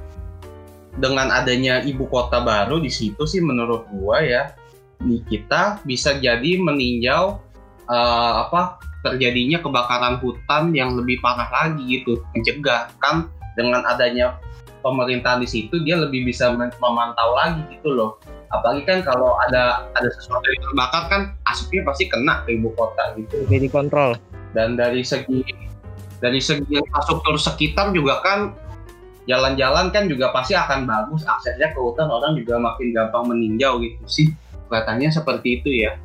Dengan 0.99 1.31
adanya 1.31 1.79
ibu 1.79 2.03
kota 2.11 2.43
baru 2.43 2.83
di 2.83 2.91
situ 2.91 3.23
sih 3.23 3.39
menurut 3.39 3.87
gua 3.95 4.19
ya, 4.19 4.51
kita 5.31 5.79
bisa 5.87 6.19
jadi 6.19 6.59
meninjau 6.59 7.39
eh, 7.87 8.33
apa 8.43 8.75
terjadinya 9.07 9.63
kebakaran 9.63 10.19
hutan 10.19 10.75
yang 10.75 10.99
lebih 10.99 11.23
parah 11.23 11.47
lagi 11.47 11.83
gitu, 11.87 12.19
mencegah. 12.35 12.91
Kan 12.99 13.31
dengan 13.55 13.81
adanya 13.87 14.37
pemerintahan 14.85 15.41
di 15.41 15.49
situ 15.49 15.81
dia 15.81 15.97
lebih 15.97 16.23
bisa 16.23 16.53
mem- 16.53 16.75
memantau 16.77 17.35
lagi 17.35 17.63
gitu 17.73 17.95
loh. 17.95 18.21
Apalagi 18.47 18.87
kan 18.87 19.03
kalau 19.03 19.35
ada 19.43 19.91
ada 19.91 20.09
sesuatu 20.15 20.45
yang 20.47 20.61
terbakar 20.71 21.03
kan 21.11 21.21
asapnya 21.49 21.83
pasti 21.83 22.07
kena 22.07 22.47
ke 22.47 22.55
ibu 22.55 22.71
kota 22.79 23.17
gitu. 23.19 23.43
Lebih 23.49 23.67
dikontrol. 23.67 24.15
Dan 24.55 24.79
dari 24.79 25.03
segi 25.03 25.43
dari 26.23 26.39
segi 26.39 26.71
infrastruktur 26.71 27.35
sekitar 27.35 27.91
juga 27.91 28.23
kan 28.23 28.55
jalan-jalan 29.27 29.91
kan 29.91 30.07
juga 30.07 30.31
pasti 30.31 30.55
akan 30.55 30.87
bagus. 30.87 31.27
Aksesnya 31.27 31.75
ke 31.75 31.79
hutan 31.81 32.07
orang 32.07 32.39
juga 32.39 32.55
makin 32.55 32.95
gampang 32.95 33.27
meninjau 33.27 33.83
gitu 33.83 34.05
sih. 34.07 34.27
Kelihatannya 34.71 35.09
seperti 35.11 35.47
itu 35.59 35.69
ya. 35.83 35.99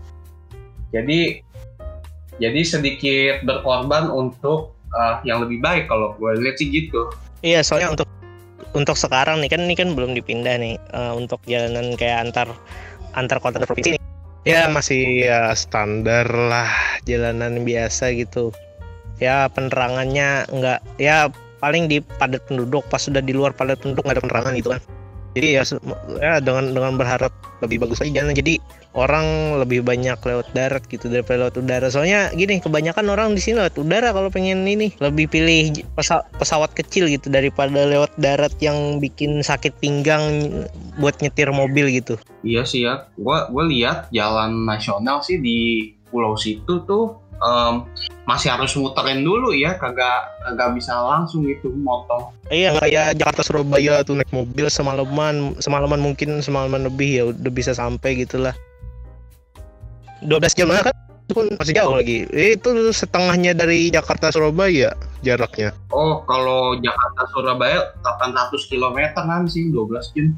Jadi 0.91 1.41
jadi 2.41 2.61
sedikit 2.65 3.45
berkorban 3.45 4.09
untuk 4.09 4.73
uh, 4.97 5.21
yang 5.27 5.45
lebih 5.45 5.61
baik 5.61 5.89
kalau 5.89 6.17
gue 6.17 6.33
lihat 6.41 6.57
sih 6.57 6.69
gitu. 6.69 7.13
Iya 7.43 7.61
soalnya 7.67 7.99
untuk 7.99 8.09
untuk 8.73 8.97
sekarang 8.97 9.45
nih 9.45 9.51
kan 9.53 9.61
ini 9.67 9.75
kan 9.77 9.93
belum 9.93 10.17
dipindah 10.17 10.57
nih 10.57 10.81
eh, 10.81 11.13
untuk 11.13 11.43
jalanan 11.45 11.93
kayak 11.99 12.31
antar 12.31 12.49
antar 13.13 13.37
kota 13.37 13.61
provinsi 13.61 14.01
ya 14.49 14.67
masih 14.73 15.29
ya 15.29 15.53
standar 15.53 16.25
lah 16.27 16.71
jalanan 17.05 17.63
biasa 17.63 18.15
gitu. 18.17 18.51
Ya 19.23 19.47
penerangannya 19.53 20.51
enggak 20.51 20.81
ya 20.99 21.31
paling 21.63 21.87
di 21.87 22.03
padat 22.03 22.43
penduduk 22.51 22.83
pas 22.91 22.99
sudah 22.99 23.23
di 23.23 23.31
luar 23.31 23.55
padat 23.55 23.79
penduduk 23.79 24.03
nggak 24.03 24.19
ada 24.19 24.25
penerangan 24.25 24.53
gitu 24.59 24.71
kan. 24.75 24.81
Jadi 25.33 25.49
ya, 25.57 25.63
ya 26.21 26.33
dengan 26.43 26.75
dengan 26.75 26.93
berharap 26.99 27.33
lebih 27.63 27.87
bagus 27.87 28.03
aja 28.03 28.21
jalan. 28.21 28.35
Jadi 28.35 28.59
orang 28.93 29.57
lebih 29.57 29.81
banyak 29.81 30.21
lewat 30.21 30.53
darat 30.53 30.85
gitu 30.89 31.09
daripada 31.09 31.49
lewat 31.49 31.57
udara. 31.61 31.89
Soalnya 31.89 32.29
gini 32.37 32.61
kebanyakan 32.61 33.09
orang 33.09 33.33
di 33.33 33.41
sini 33.41 33.61
lewat 33.61 33.77
udara 33.81 34.13
kalau 34.13 34.29
pengen 34.29 34.65
ini 34.69 34.93
lebih 35.01 35.33
pilih 35.33 35.73
pesa- 35.97 36.25
pesawat 36.37 36.77
kecil 36.77 37.09
gitu 37.09 37.33
daripada 37.33 37.89
lewat 37.89 38.13
darat 38.21 38.53
yang 38.61 39.01
bikin 39.01 39.41
sakit 39.41 39.73
pinggang 39.81 40.53
buat 41.01 41.17
nyetir 41.25 41.49
mobil 41.51 41.89
gitu. 41.89 42.21
Iya 42.45 42.63
sih 42.69 42.85
ya, 42.85 43.09
gua 43.17 43.49
gua 43.49 43.65
lihat 43.65 44.13
jalan 44.13 44.69
nasional 44.69 45.25
sih 45.25 45.41
di 45.41 45.93
pulau 46.13 46.37
situ 46.37 46.85
tuh 46.85 47.17
em, 47.41 47.89
masih 48.29 48.53
harus 48.53 48.77
muterin 48.77 49.25
dulu 49.25 49.57
ya, 49.57 49.81
kagak 49.81 50.29
kagak 50.45 50.77
bisa 50.77 50.93
langsung 50.93 51.49
gitu 51.49 51.73
motong. 51.81 52.29
iya 52.53 52.77
kayak 52.77 53.17
Jakarta 53.17 53.41
Surabaya 53.41 54.05
tuh 54.05 54.21
naik 54.21 54.29
mobil 54.29 54.69
semalaman 54.69 55.57
semalaman 55.65 56.05
mungkin 56.05 56.45
semalaman 56.45 56.85
lebih 56.85 57.09
ya 57.09 57.25
udah 57.33 57.53
bisa 57.55 57.73
sampai 57.73 58.21
gitulah 58.21 58.53
12 60.27 60.59
jam 60.59 60.69
kan 60.71 60.95
itu 61.23 61.33
pun 61.39 61.47
masih 61.55 61.75
jauh 61.79 61.95
lagi 61.95 62.27
itu 62.35 62.69
setengahnya 62.91 63.55
dari 63.55 63.89
Jakarta 63.89 64.35
Surabaya 64.35 64.91
jaraknya 65.23 65.71
Oh, 65.95 66.27
kalau 66.27 66.75
Jakarta 66.83 67.23
Surabaya 67.31 67.95
800 68.03 68.71
km 68.71 68.99
kan 69.15 69.47
sih 69.47 69.71
12 69.71 70.15
jam. 70.19 70.35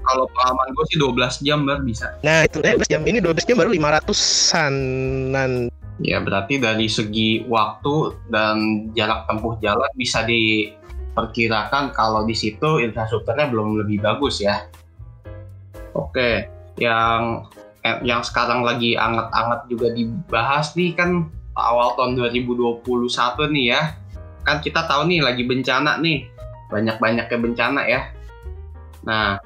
Kalau 0.00 0.24
pengalaman 0.32 0.72
gue 0.72 0.84
sih 0.88 0.96
12 0.96 1.44
jam 1.44 1.58
baru 1.68 1.82
bisa. 1.84 2.08
nah 2.24 2.44
itu 2.48 2.60
12 2.64 2.88
jam 2.88 3.00
ini 3.04 3.20
12 3.20 3.48
jam 3.48 3.56
baru 3.60 3.70
500-anan 3.76 5.68
Ya 6.00 6.16
berarti 6.16 6.56
dari 6.56 6.88
segi 6.88 7.44
waktu 7.44 8.16
dan 8.32 8.88
jarak 8.96 9.28
tempuh 9.28 9.60
jalan 9.60 9.92
bisa 10.00 10.24
diperkirakan 10.24 11.92
kalau 11.92 12.24
di 12.24 12.32
situ 12.32 12.80
infrastrukturnya 12.80 13.52
belum 13.52 13.84
lebih 13.84 14.00
bagus 14.00 14.40
ya. 14.40 14.64
Oke, 15.92 16.48
yang 16.80 17.44
eh, 17.52 17.59
yang 18.04 18.20
sekarang 18.20 18.60
lagi 18.60 18.96
anget-anget 18.96 19.60
juga 19.72 19.88
dibahas 19.96 20.76
nih 20.76 20.92
kan 20.92 21.28
awal 21.56 21.96
tahun 21.96 22.16
2021 22.16 22.84
nih 23.56 23.66
ya. 23.72 23.82
Kan 24.44 24.60
kita 24.64 24.84
tahu 24.88 25.08
nih 25.08 25.20
lagi 25.24 25.44
bencana 25.44 26.00
nih. 26.00 26.28
Banyak-banyaknya 26.70 27.38
bencana 27.40 27.82
ya. 27.88 28.00
Nah, 29.04 29.40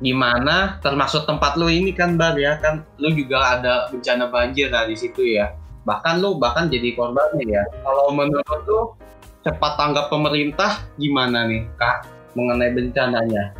gimana 0.00 0.80
termasuk 0.80 1.28
tempat 1.28 1.60
lu 1.60 1.68
ini 1.68 1.92
kan 1.92 2.16
Bar 2.16 2.34
ya 2.40 2.56
kan 2.56 2.80
lu 2.96 3.12
juga 3.12 3.60
ada 3.60 3.92
bencana 3.92 4.32
banjir 4.32 4.72
lah 4.72 4.88
di 4.88 4.96
situ 4.96 5.36
ya 5.36 5.52
bahkan 5.84 6.24
lu 6.24 6.40
bahkan 6.40 6.72
jadi 6.72 6.96
korbannya 6.96 7.44
ya 7.44 7.62
kalau 7.84 8.08
menurut 8.08 8.60
lu 8.64 8.96
cepat 9.44 9.76
tanggap 9.76 10.08
pemerintah 10.08 10.80
gimana 10.96 11.44
nih 11.44 11.68
kak 11.76 12.08
mengenai 12.32 12.72
bencananya 12.72 13.52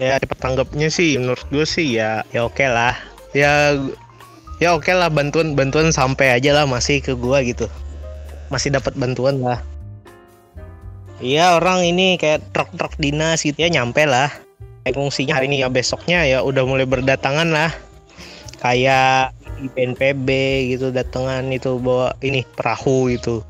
ya 0.00 0.16
cepat 0.16 0.40
tanggapnya 0.40 0.88
sih 0.88 1.20
menurut 1.20 1.44
gue 1.52 1.68
sih 1.68 2.00
ya 2.00 2.24
ya 2.32 2.48
oke 2.48 2.64
lah 2.64 2.96
ya 3.34 3.74
ya 4.62 4.72
oke 4.72 4.88
lah 4.94 5.10
bantuan 5.10 5.58
bantuan 5.58 5.90
sampai 5.90 6.38
aja 6.38 6.54
lah 6.54 6.64
masih 6.64 7.02
ke 7.02 7.12
gua 7.18 7.42
gitu. 7.42 7.68
Masih 8.48 8.70
dapat 8.70 8.94
bantuan 8.94 9.42
lah. 9.42 9.60
Iya 11.18 11.58
orang 11.58 11.82
ini 11.86 12.16
kayak 12.16 12.54
truk-truk 12.54 12.94
dinas 12.96 13.42
gitu. 13.42 13.58
Ya 13.58 13.68
nyampe 13.68 14.06
lah. 14.06 14.30
Fungsinya 14.84 15.40
hari 15.40 15.48
ini 15.48 15.64
ya 15.64 15.68
besoknya 15.72 16.22
ya 16.28 16.38
udah 16.40 16.62
mulai 16.64 16.86
berdatangan 16.86 17.48
lah. 17.50 17.70
Kayak 18.62 19.36
di 19.60 19.70
BNPB 19.70 20.28
gitu 20.74 20.90
datangan 20.90 21.46
itu 21.52 21.78
bawa 21.78 22.14
ini 22.20 22.44
perahu 22.44 23.12
gitu. 23.12 23.44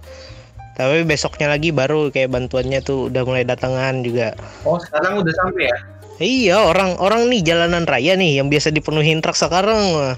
Tapi 0.74 1.06
besoknya 1.06 1.54
lagi 1.54 1.70
baru 1.70 2.10
kayak 2.10 2.34
bantuannya 2.34 2.82
tuh 2.82 3.06
udah 3.06 3.22
mulai 3.22 3.46
datangan 3.46 4.02
juga. 4.02 4.34
Oh 4.66 4.78
sekarang 4.78 5.22
udah 5.22 5.34
sampai 5.38 5.70
ya 5.70 5.78
Iya 6.22 6.70
orang 6.70 6.94
orang 7.02 7.26
nih 7.26 7.42
jalanan 7.42 7.84
raya 7.84 8.14
nih 8.14 8.38
yang 8.38 8.46
biasa 8.46 8.70
dipenuhin 8.70 9.18
truk 9.18 9.34
sekarang 9.34 9.78
mah, 9.94 10.14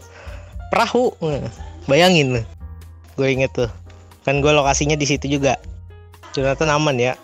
perahu. 0.68 1.16
Nah, 1.24 1.48
Bayangin, 1.88 2.44
gue 3.16 3.28
inget 3.30 3.54
tuh. 3.54 3.70
Kan 4.26 4.42
gue 4.42 4.52
lokasinya 4.52 4.98
di 4.98 5.06
situ 5.08 5.30
juga. 5.30 5.56
Jonathan 6.36 6.76
aman 6.76 6.98
ya. 6.98 7.14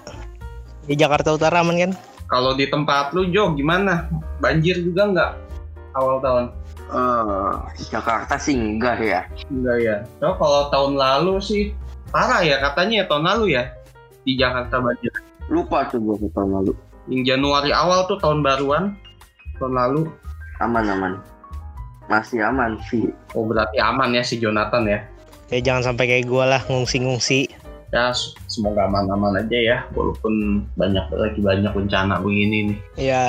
Di 0.88 0.96
Jakarta 0.96 1.34
Utara 1.36 1.60
aman 1.60 1.76
kan? 1.76 1.92
kalau 2.32 2.56
di 2.56 2.64
tempat 2.64 3.12
lu 3.12 3.28
Jo 3.28 3.52
gimana 3.52 4.08
banjir 4.40 4.80
juga 4.80 5.04
nggak 5.12 5.30
awal 5.92 6.16
tahun 6.24 6.46
Eh, 6.92 7.52
Jakarta 7.88 8.36
sih 8.36 8.52
enggak 8.52 9.00
ya. 9.00 9.24
enggak 9.48 9.78
ya 9.80 9.96
so, 10.20 10.36
kalau 10.36 10.68
tahun 10.68 10.92
lalu 11.00 11.40
sih 11.40 11.62
parah 12.12 12.44
ya 12.44 12.60
katanya 12.60 13.00
ya 13.00 13.04
tahun 13.08 13.24
lalu 13.32 13.44
ya 13.56 13.72
di 14.28 14.36
Jakarta 14.36 14.76
banjir 14.76 15.12
Lupa 15.48 15.88
tuh 15.88 16.00
gue 16.04 16.28
tahun 16.32 16.52
lalu. 16.52 16.72
Yang 17.06 17.22
Januari 17.26 17.70
awal 17.70 18.06
tuh 18.06 18.18
tahun 18.18 18.42
baruan 18.42 18.94
tahun 19.58 19.74
lalu 19.74 20.02
Aman 20.60 20.86
aman. 20.86 21.12
Masih 22.06 22.38
aman 22.42 22.78
sih. 22.86 23.10
oh 23.34 23.42
berarti 23.42 23.78
aman 23.78 24.14
ya 24.14 24.22
si 24.22 24.38
Jonathan 24.38 24.86
ya 24.86 25.00
Ya 25.50 25.58
jangan 25.60 25.92
sampai 25.92 26.06
kayak 26.08 26.26
gue 26.26 26.44
lah 26.44 26.62
ngungsi-ngungsi. 26.66 27.50
ya 27.92 28.08
semoga 28.48 28.88
aman-aman 28.88 29.36
aja 29.36 29.52
ya 29.58 29.78
walaupun 29.92 30.64
banyak 30.74 31.04
lagi 31.12 31.40
banyak 31.40 31.72
bencana 31.72 32.16
begini 32.18 32.72
nih 32.72 32.78
Ya 32.96 33.24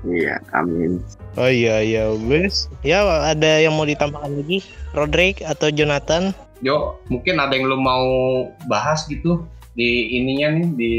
Iya, 0.00 0.40
amin. 0.56 0.96
oh 1.36 1.44
iya 1.44 1.84
iya 1.84 2.08
wes. 2.24 2.72
Ya 2.80 3.04
ada 3.04 3.60
yang 3.60 3.76
mau 3.76 3.84
ditambahkan 3.84 4.32
lagi? 4.32 4.64
Roderick 4.96 5.44
atau 5.44 5.68
Jonathan? 5.68 6.32
Jo 6.64 6.96
mungkin 7.08 7.36
ada 7.36 7.52
yang 7.52 7.68
lo 7.68 7.76
mau 7.76 8.04
bahas 8.64 9.04
gitu 9.08 9.44
di 9.74 10.16
ininya 10.16 10.56
nih 10.56 10.66
di 10.72 10.92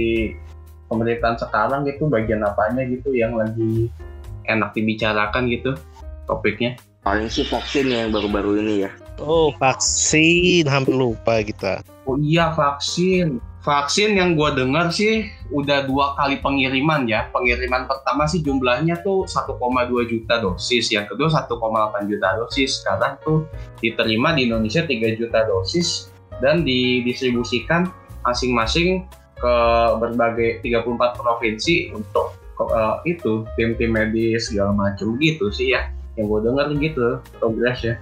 pemerintahan 0.91 1.39
sekarang 1.39 1.87
gitu 1.87 2.11
bagian 2.11 2.43
apanya 2.43 2.83
gitu 2.83 3.15
yang 3.15 3.39
lagi 3.39 3.87
enak 4.51 4.75
dibicarakan 4.75 5.47
gitu 5.47 5.79
topiknya 6.27 6.75
Paling 7.01 7.33
sih 7.33 7.41
vaksin 7.49 7.89
yang 7.89 8.13
baru-baru 8.13 8.61
ini 8.61 8.85
ya. 8.85 8.93
Oh 9.17 9.49
vaksin 9.57 10.69
hampir 10.69 10.93
lupa 10.93 11.41
kita. 11.41 11.81
oh 12.05 12.17
iya 12.17 12.53
vaksin 12.53 13.41
vaksin 13.61 14.17
yang 14.17 14.33
gue 14.33 14.49
dengar 14.57 14.89
sih 14.89 15.29
udah 15.53 15.85
dua 15.89 16.13
kali 16.13 16.37
pengiriman 16.41 17.09
ya. 17.09 17.29
Pengiriman 17.33 17.89
pertama 17.89 18.29
sih 18.29 18.45
jumlahnya 18.45 19.01
tuh 19.01 19.25
1,2 19.25 19.57
juta 20.09 20.41
dosis, 20.41 20.93
yang 20.93 21.09
kedua 21.09 21.29
1,8 21.29 21.49
juta 22.09 22.27
dosis. 22.37 22.81
Sekarang 22.81 23.17
tuh 23.21 23.49
diterima 23.81 24.37
di 24.37 24.49
Indonesia 24.49 24.85
3 24.85 25.17
juta 25.17 25.45
dosis 25.49 26.09
dan 26.41 26.61
didistribusikan 26.61 27.89
masing-masing 28.21 29.09
ke 29.41 29.55
berbagai 29.97 30.61
34 30.61 31.17
provinsi 31.17 31.89
untuk 31.97 32.37
uh, 32.61 33.01
itu 33.09 33.43
tim-tim 33.57 33.89
medis 33.89 34.53
segala 34.53 34.71
macam 34.71 35.17
gitu 35.17 35.49
sih 35.49 35.73
ya. 35.73 35.89
Yang 36.13 36.25
gue 36.29 36.39
dengar 36.45 36.65
gitu 36.77 37.07
progresnya 37.41 37.97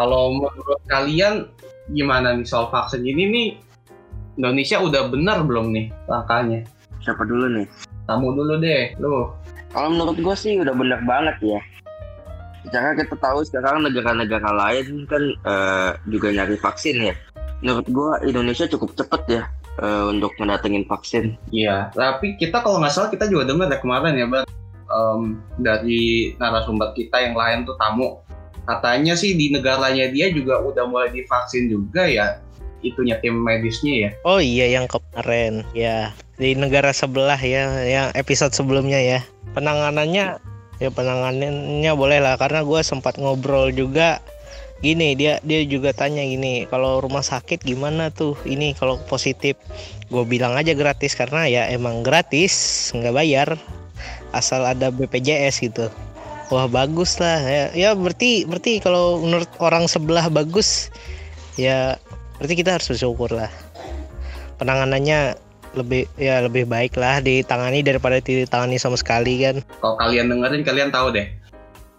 kalau 0.00 0.32
menurut 0.32 0.80
kalian 0.88 1.50
gimana 1.90 2.32
nih 2.32 2.46
soal 2.46 2.70
vaksin 2.70 3.04
ini 3.04 3.24
nih? 3.28 3.48
Indonesia 4.40 4.80
udah 4.80 5.12
benar 5.12 5.44
belum 5.44 5.76
nih 5.76 5.92
langkahnya? 6.08 6.64
Siapa 7.04 7.28
dulu 7.28 7.60
nih? 7.60 7.66
Kamu 8.08 8.32
dulu 8.32 8.54
deh 8.62 8.96
lu. 8.96 9.28
Kalau 9.70 9.88
menurut 9.92 10.16
gue 10.16 10.36
sih 10.38 10.56
udah 10.56 10.72
benar 10.72 11.04
banget 11.04 11.36
ya. 11.44 11.60
Karena 12.72 12.96
kita 12.96 13.12
tahu 13.20 13.44
sekarang 13.44 13.84
negara-negara 13.84 14.50
lain 14.56 15.04
kan 15.04 15.22
uh, 15.44 15.90
juga 16.08 16.32
nyari 16.32 16.56
vaksin 16.56 17.12
ya. 17.12 17.14
Menurut 17.60 17.86
gue 17.92 18.10
Indonesia 18.32 18.64
cukup 18.72 18.96
cepet 18.96 19.22
ya 19.28 19.42
uh, 19.80 20.12
untuk 20.12 20.36
mendatengin 20.36 20.84
vaksin. 20.86 21.34
Iya, 21.50 21.90
tapi 21.96 22.36
kita 22.36 22.60
kalau 22.60 22.78
nggak 22.78 22.92
salah 22.92 23.10
kita 23.10 23.26
juga 23.26 23.50
dengar 23.50 23.72
ya 23.72 23.78
kemarin 23.80 24.14
ya, 24.14 24.26
Bang, 24.28 24.46
um, 24.92 25.40
dari 25.58 26.32
narasumber 26.36 26.92
kita 26.94 27.16
yang 27.18 27.34
lain 27.34 27.64
tuh 27.66 27.74
tamu, 27.80 28.20
katanya 28.68 29.16
sih 29.16 29.34
di 29.34 29.50
negaranya 29.50 30.12
dia 30.12 30.30
juga 30.30 30.60
udah 30.60 30.84
mulai 30.86 31.08
divaksin 31.10 31.72
juga 31.72 32.06
ya, 32.06 32.38
itunya 32.84 33.18
tim 33.18 33.40
medisnya 33.40 33.94
ya. 34.06 34.10
Oh 34.28 34.38
iya, 34.38 34.68
yang 34.68 34.86
kemarin 34.86 35.64
ya 35.72 36.12
di 36.36 36.52
negara 36.56 36.92
sebelah 36.92 37.40
ya, 37.40 37.84
yang 37.84 38.08
episode 38.14 38.52
sebelumnya 38.52 39.00
ya, 39.00 39.20
penanganannya 39.56 40.38
ya 40.80 40.88
penanganannya 40.88 41.92
boleh 41.92 42.24
lah 42.24 42.40
karena 42.40 42.64
gue 42.64 42.80
sempat 42.80 43.20
ngobrol 43.20 43.68
juga 43.68 44.24
gini 44.80 45.12
dia 45.12 45.36
dia 45.44 45.60
juga 45.68 45.92
tanya 45.92 46.24
gini 46.24 46.64
kalau 46.68 47.04
rumah 47.04 47.20
sakit 47.20 47.60
gimana 47.60 48.08
tuh? 48.08 48.36
Ini 48.48 48.76
kalau 48.76 48.96
positif. 49.08 49.56
Gue 50.08 50.26
bilang 50.26 50.56
aja 50.56 50.72
gratis 50.72 51.14
karena 51.14 51.46
ya 51.46 51.68
emang 51.70 52.02
gratis 52.02 52.88
nggak 52.96 53.14
bayar 53.14 53.48
asal 54.32 54.64
ada 54.64 54.88
BPJS 54.90 55.62
gitu. 55.62 55.86
Wah 56.50 56.66
bagus 56.66 57.20
lah. 57.22 57.38
Ya, 57.46 57.64
ya 57.76 57.90
berarti 57.94 58.42
berarti 58.48 58.82
kalau 58.82 59.22
menurut 59.22 59.50
orang 59.62 59.86
sebelah 59.86 60.26
bagus 60.26 60.90
ya 61.54 61.94
berarti 62.40 62.54
kita 62.58 62.80
harus 62.80 62.90
bersyukur 62.90 63.30
lah. 63.30 63.52
Penanganannya 64.58 65.38
lebih 65.78 66.10
ya 66.18 66.42
lebih 66.42 66.66
baik 66.66 66.98
lah 66.98 67.22
ditangani 67.22 67.86
daripada 67.86 68.18
ditangani 68.18 68.80
sama 68.80 68.98
sekali 68.98 69.38
kan. 69.44 69.62
Kalau 69.78 69.94
kalian 70.00 70.32
dengerin 70.32 70.66
kalian 70.66 70.90
tahu 70.90 71.14
deh. 71.14 71.30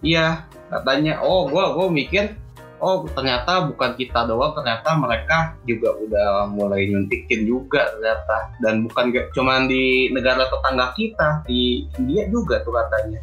Iya 0.03 0.43
katanya 0.67 1.23
oh 1.23 1.47
gua 1.47 1.71
gua 1.75 1.87
mikir 1.87 2.35
oh 2.81 3.07
ternyata 3.13 3.69
bukan 3.69 3.93
kita 3.95 4.27
doang 4.27 4.51
ternyata 4.57 4.97
mereka 4.97 5.55
juga 5.63 5.95
udah 6.01 6.49
mulai 6.51 6.89
nyuntikin 6.89 7.47
juga 7.47 7.87
ternyata. 7.95 8.51
Dan 8.59 8.89
bukan 8.89 9.13
cuma 9.31 9.63
di 9.69 10.09
negara 10.11 10.49
tetangga 10.49 10.91
kita 10.97 11.45
di 11.47 11.87
India 12.01 12.27
juga 12.27 12.59
tuh 12.65 12.73
katanya. 12.75 13.21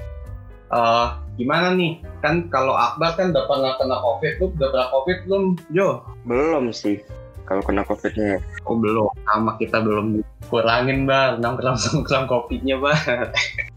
Uh, 0.68 1.16
gimana 1.36 1.74
nih? 1.74 2.00
Kan 2.24 2.46
kalau 2.48 2.78
Akbar 2.78 3.18
kan 3.18 3.34
udah 3.34 3.44
pernah 3.44 3.72
kena 3.76 3.96
covid 4.00 4.32
tuh 4.40 4.48
udah 4.56 4.68
pernah 4.72 4.88
covid 4.94 5.18
belum 5.26 5.44
Jo? 5.74 6.06
Belum 6.24 6.70
sih 6.72 7.02
kalau 7.48 7.64
kena 7.64 7.80
covidnya 7.82 8.40
oh 8.68 8.76
belum. 8.76 9.08
Sama 9.24 9.56
kita 9.56 9.80
belum 9.80 10.20
kurangin 10.48 11.04
bang 11.04 11.38
nongkrong 11.44 11.76
nongkrong 11.76 12.26
kopinya 12.26 12.76
bang 12.80 13.28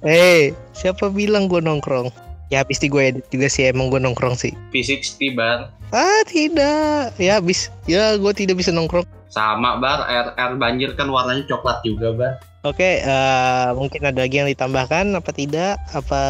eh 0.02 0.08
hey, 0.08 0.42
siapa 0.72 1.12
bilang 1.12 1.52
gue 1.52 1.60
nongkrong 1.60 2.10
Ya 2.52 2.68
habis 2.68 2.84
di 2.84 2.92
gue 2.92 3.16
edit 3.16 3.26
juga 3.32 3.48
sih 3.48 3.72
emang 3.72 3.88
gue 3.88 4.04
nongkrong 4.04 4.36
sih. 4.36 4.52
P60 4.76 5.40
bar. 5.40 5.72
Ah 5.96 6.22
tidak. 6.28 7.16
Ya 7.16 7.40
habis. 7.40 7.72
Ya 7.88 8.20
gue 8.20 8.34
tidak 8.36 8.60
bisa 8.60 8.76
nongkrong. 8.76 9.08
Sama 9.32 9.80
bar. 9.80 10.04
Air, 10.12 10.36
air 10.36 10.60
banjir 10.60 10.92
kan 11.00 11.08
warnanya 11.08 11.48
coklat 11.48 11.80
juga 11.88 12.12
bar. 12.12 12.34
Oke. 12.68 12.76
Okay, 12.76 12.94
uh, 13.08 13.72
mungkin 13.72 14.04
ada 14.04 14.28
lagi 14.28 14.44
yang 14.44 14.52
ditambahkan 14.52 15.16
apa 15.16 15.32
tidak? 15.32 15.80
Apa 15.96 16.22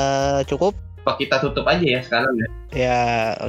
cukup? 0.45 0.77
Apa 1.01 1.17
kita 1.17 1.41
tutup 1.41 1.65
aja 1.65 1.81
ya 1.81 2.05
sekarang 2.05 2.37
ya? 2.37 2.47
Ya 2.69 2.99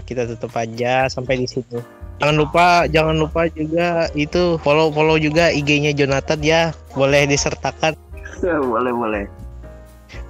kita 0.09 0.25
tutup 0.25 0.57
aja 0.57 1.13
sampai 1.13 1.45
di 1.45 1.47
situ. 1.53 1.85
Jangan 2.25 2.41
lupa, 2.41 2.89
jangan 2.89 3.21
lupa 3.21 3.53
juga 3.53 4.09
itu 4.17 4.57
follow 4.65 4.89
follow 4.89 5.21
juga 5.21 5.53
IG-nya 5.53 5.93
Jonathan 5.93 6.41
ya, 6.41 6.73
boleh 6.97 7.29
disertakan. 7.29 7.93
boleh 8.73 8.93
boleh 8.97 9.25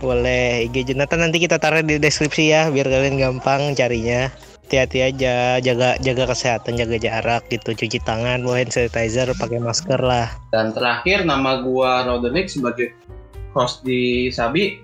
boleh 0.03 0.67
IG 0.67 0.91
Jonathan 0.91 1.31
nanti 1.31 1.39
kita 1.39 1.63
taruh 1.63 1.81
di 1.87 2.03
deskripsi 2.03 2.51
ya 2.51 2.63
biar 2.75 2.91
kalian 2.91 3.17
gampang 3.23 3.79
carinya. 3.79 4.29
Hati-hati 4.67 4.99
aja 5.05 5.61
jaga 5.61 6.01
jaga 6.01 6.25
kesehatan 6.33 6.81
jaga 6.81 6.97
jarak 6.97 7.45
gitu 7.53 7.77
cuci 7.77 8.01
tangan 8.03 8.41
bawa 8.41 8.65
hand 8.65 8.73
sanitizer 8.73 9.29
pakai 9.37 9.63
masker 9.63 10.01
lah. 10.01 10.33
Dan 10.51 10.75
terakhir 10.75 11.23
nama 11.29 11.61
gua 11.61 12.09
Roderick 12.09 12.51
sebagai 12.51 12.97
host 13.55 13.85
di 13.87 14.33
Sabi 14.33 14.81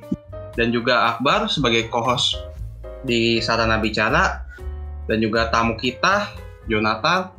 dan 0.55 0.71
juga 0.71 1.17
Akbar 1.17 1.49
sebagai 1.51 1.89
co-host 1.89 2.37
di 3.03 3.41
Sarana 3.43 3.81
Bicara 3.81 4.45
dan 5.09 5.19
juga 5.19 5.49
tamu 5.51 5.75
kita 5.75 6.31
Jonathan. 6.71 7.33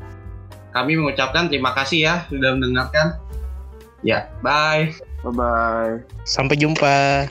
Kami 0.73 0.97
mengucapkan 0.99 1.47
terima 1.47 1.71
kasih 1.77 1.99
ya 2.01 2.15
sudah 2.27 2.57
mendengarkan. 2.57 3.15
Ya 4.01 4.25
bye. 4.41 4.89
Bye 5.21 5.35
bye 5.35 6.19
sampai 6.29 6.55
jumpa 6.55 7.25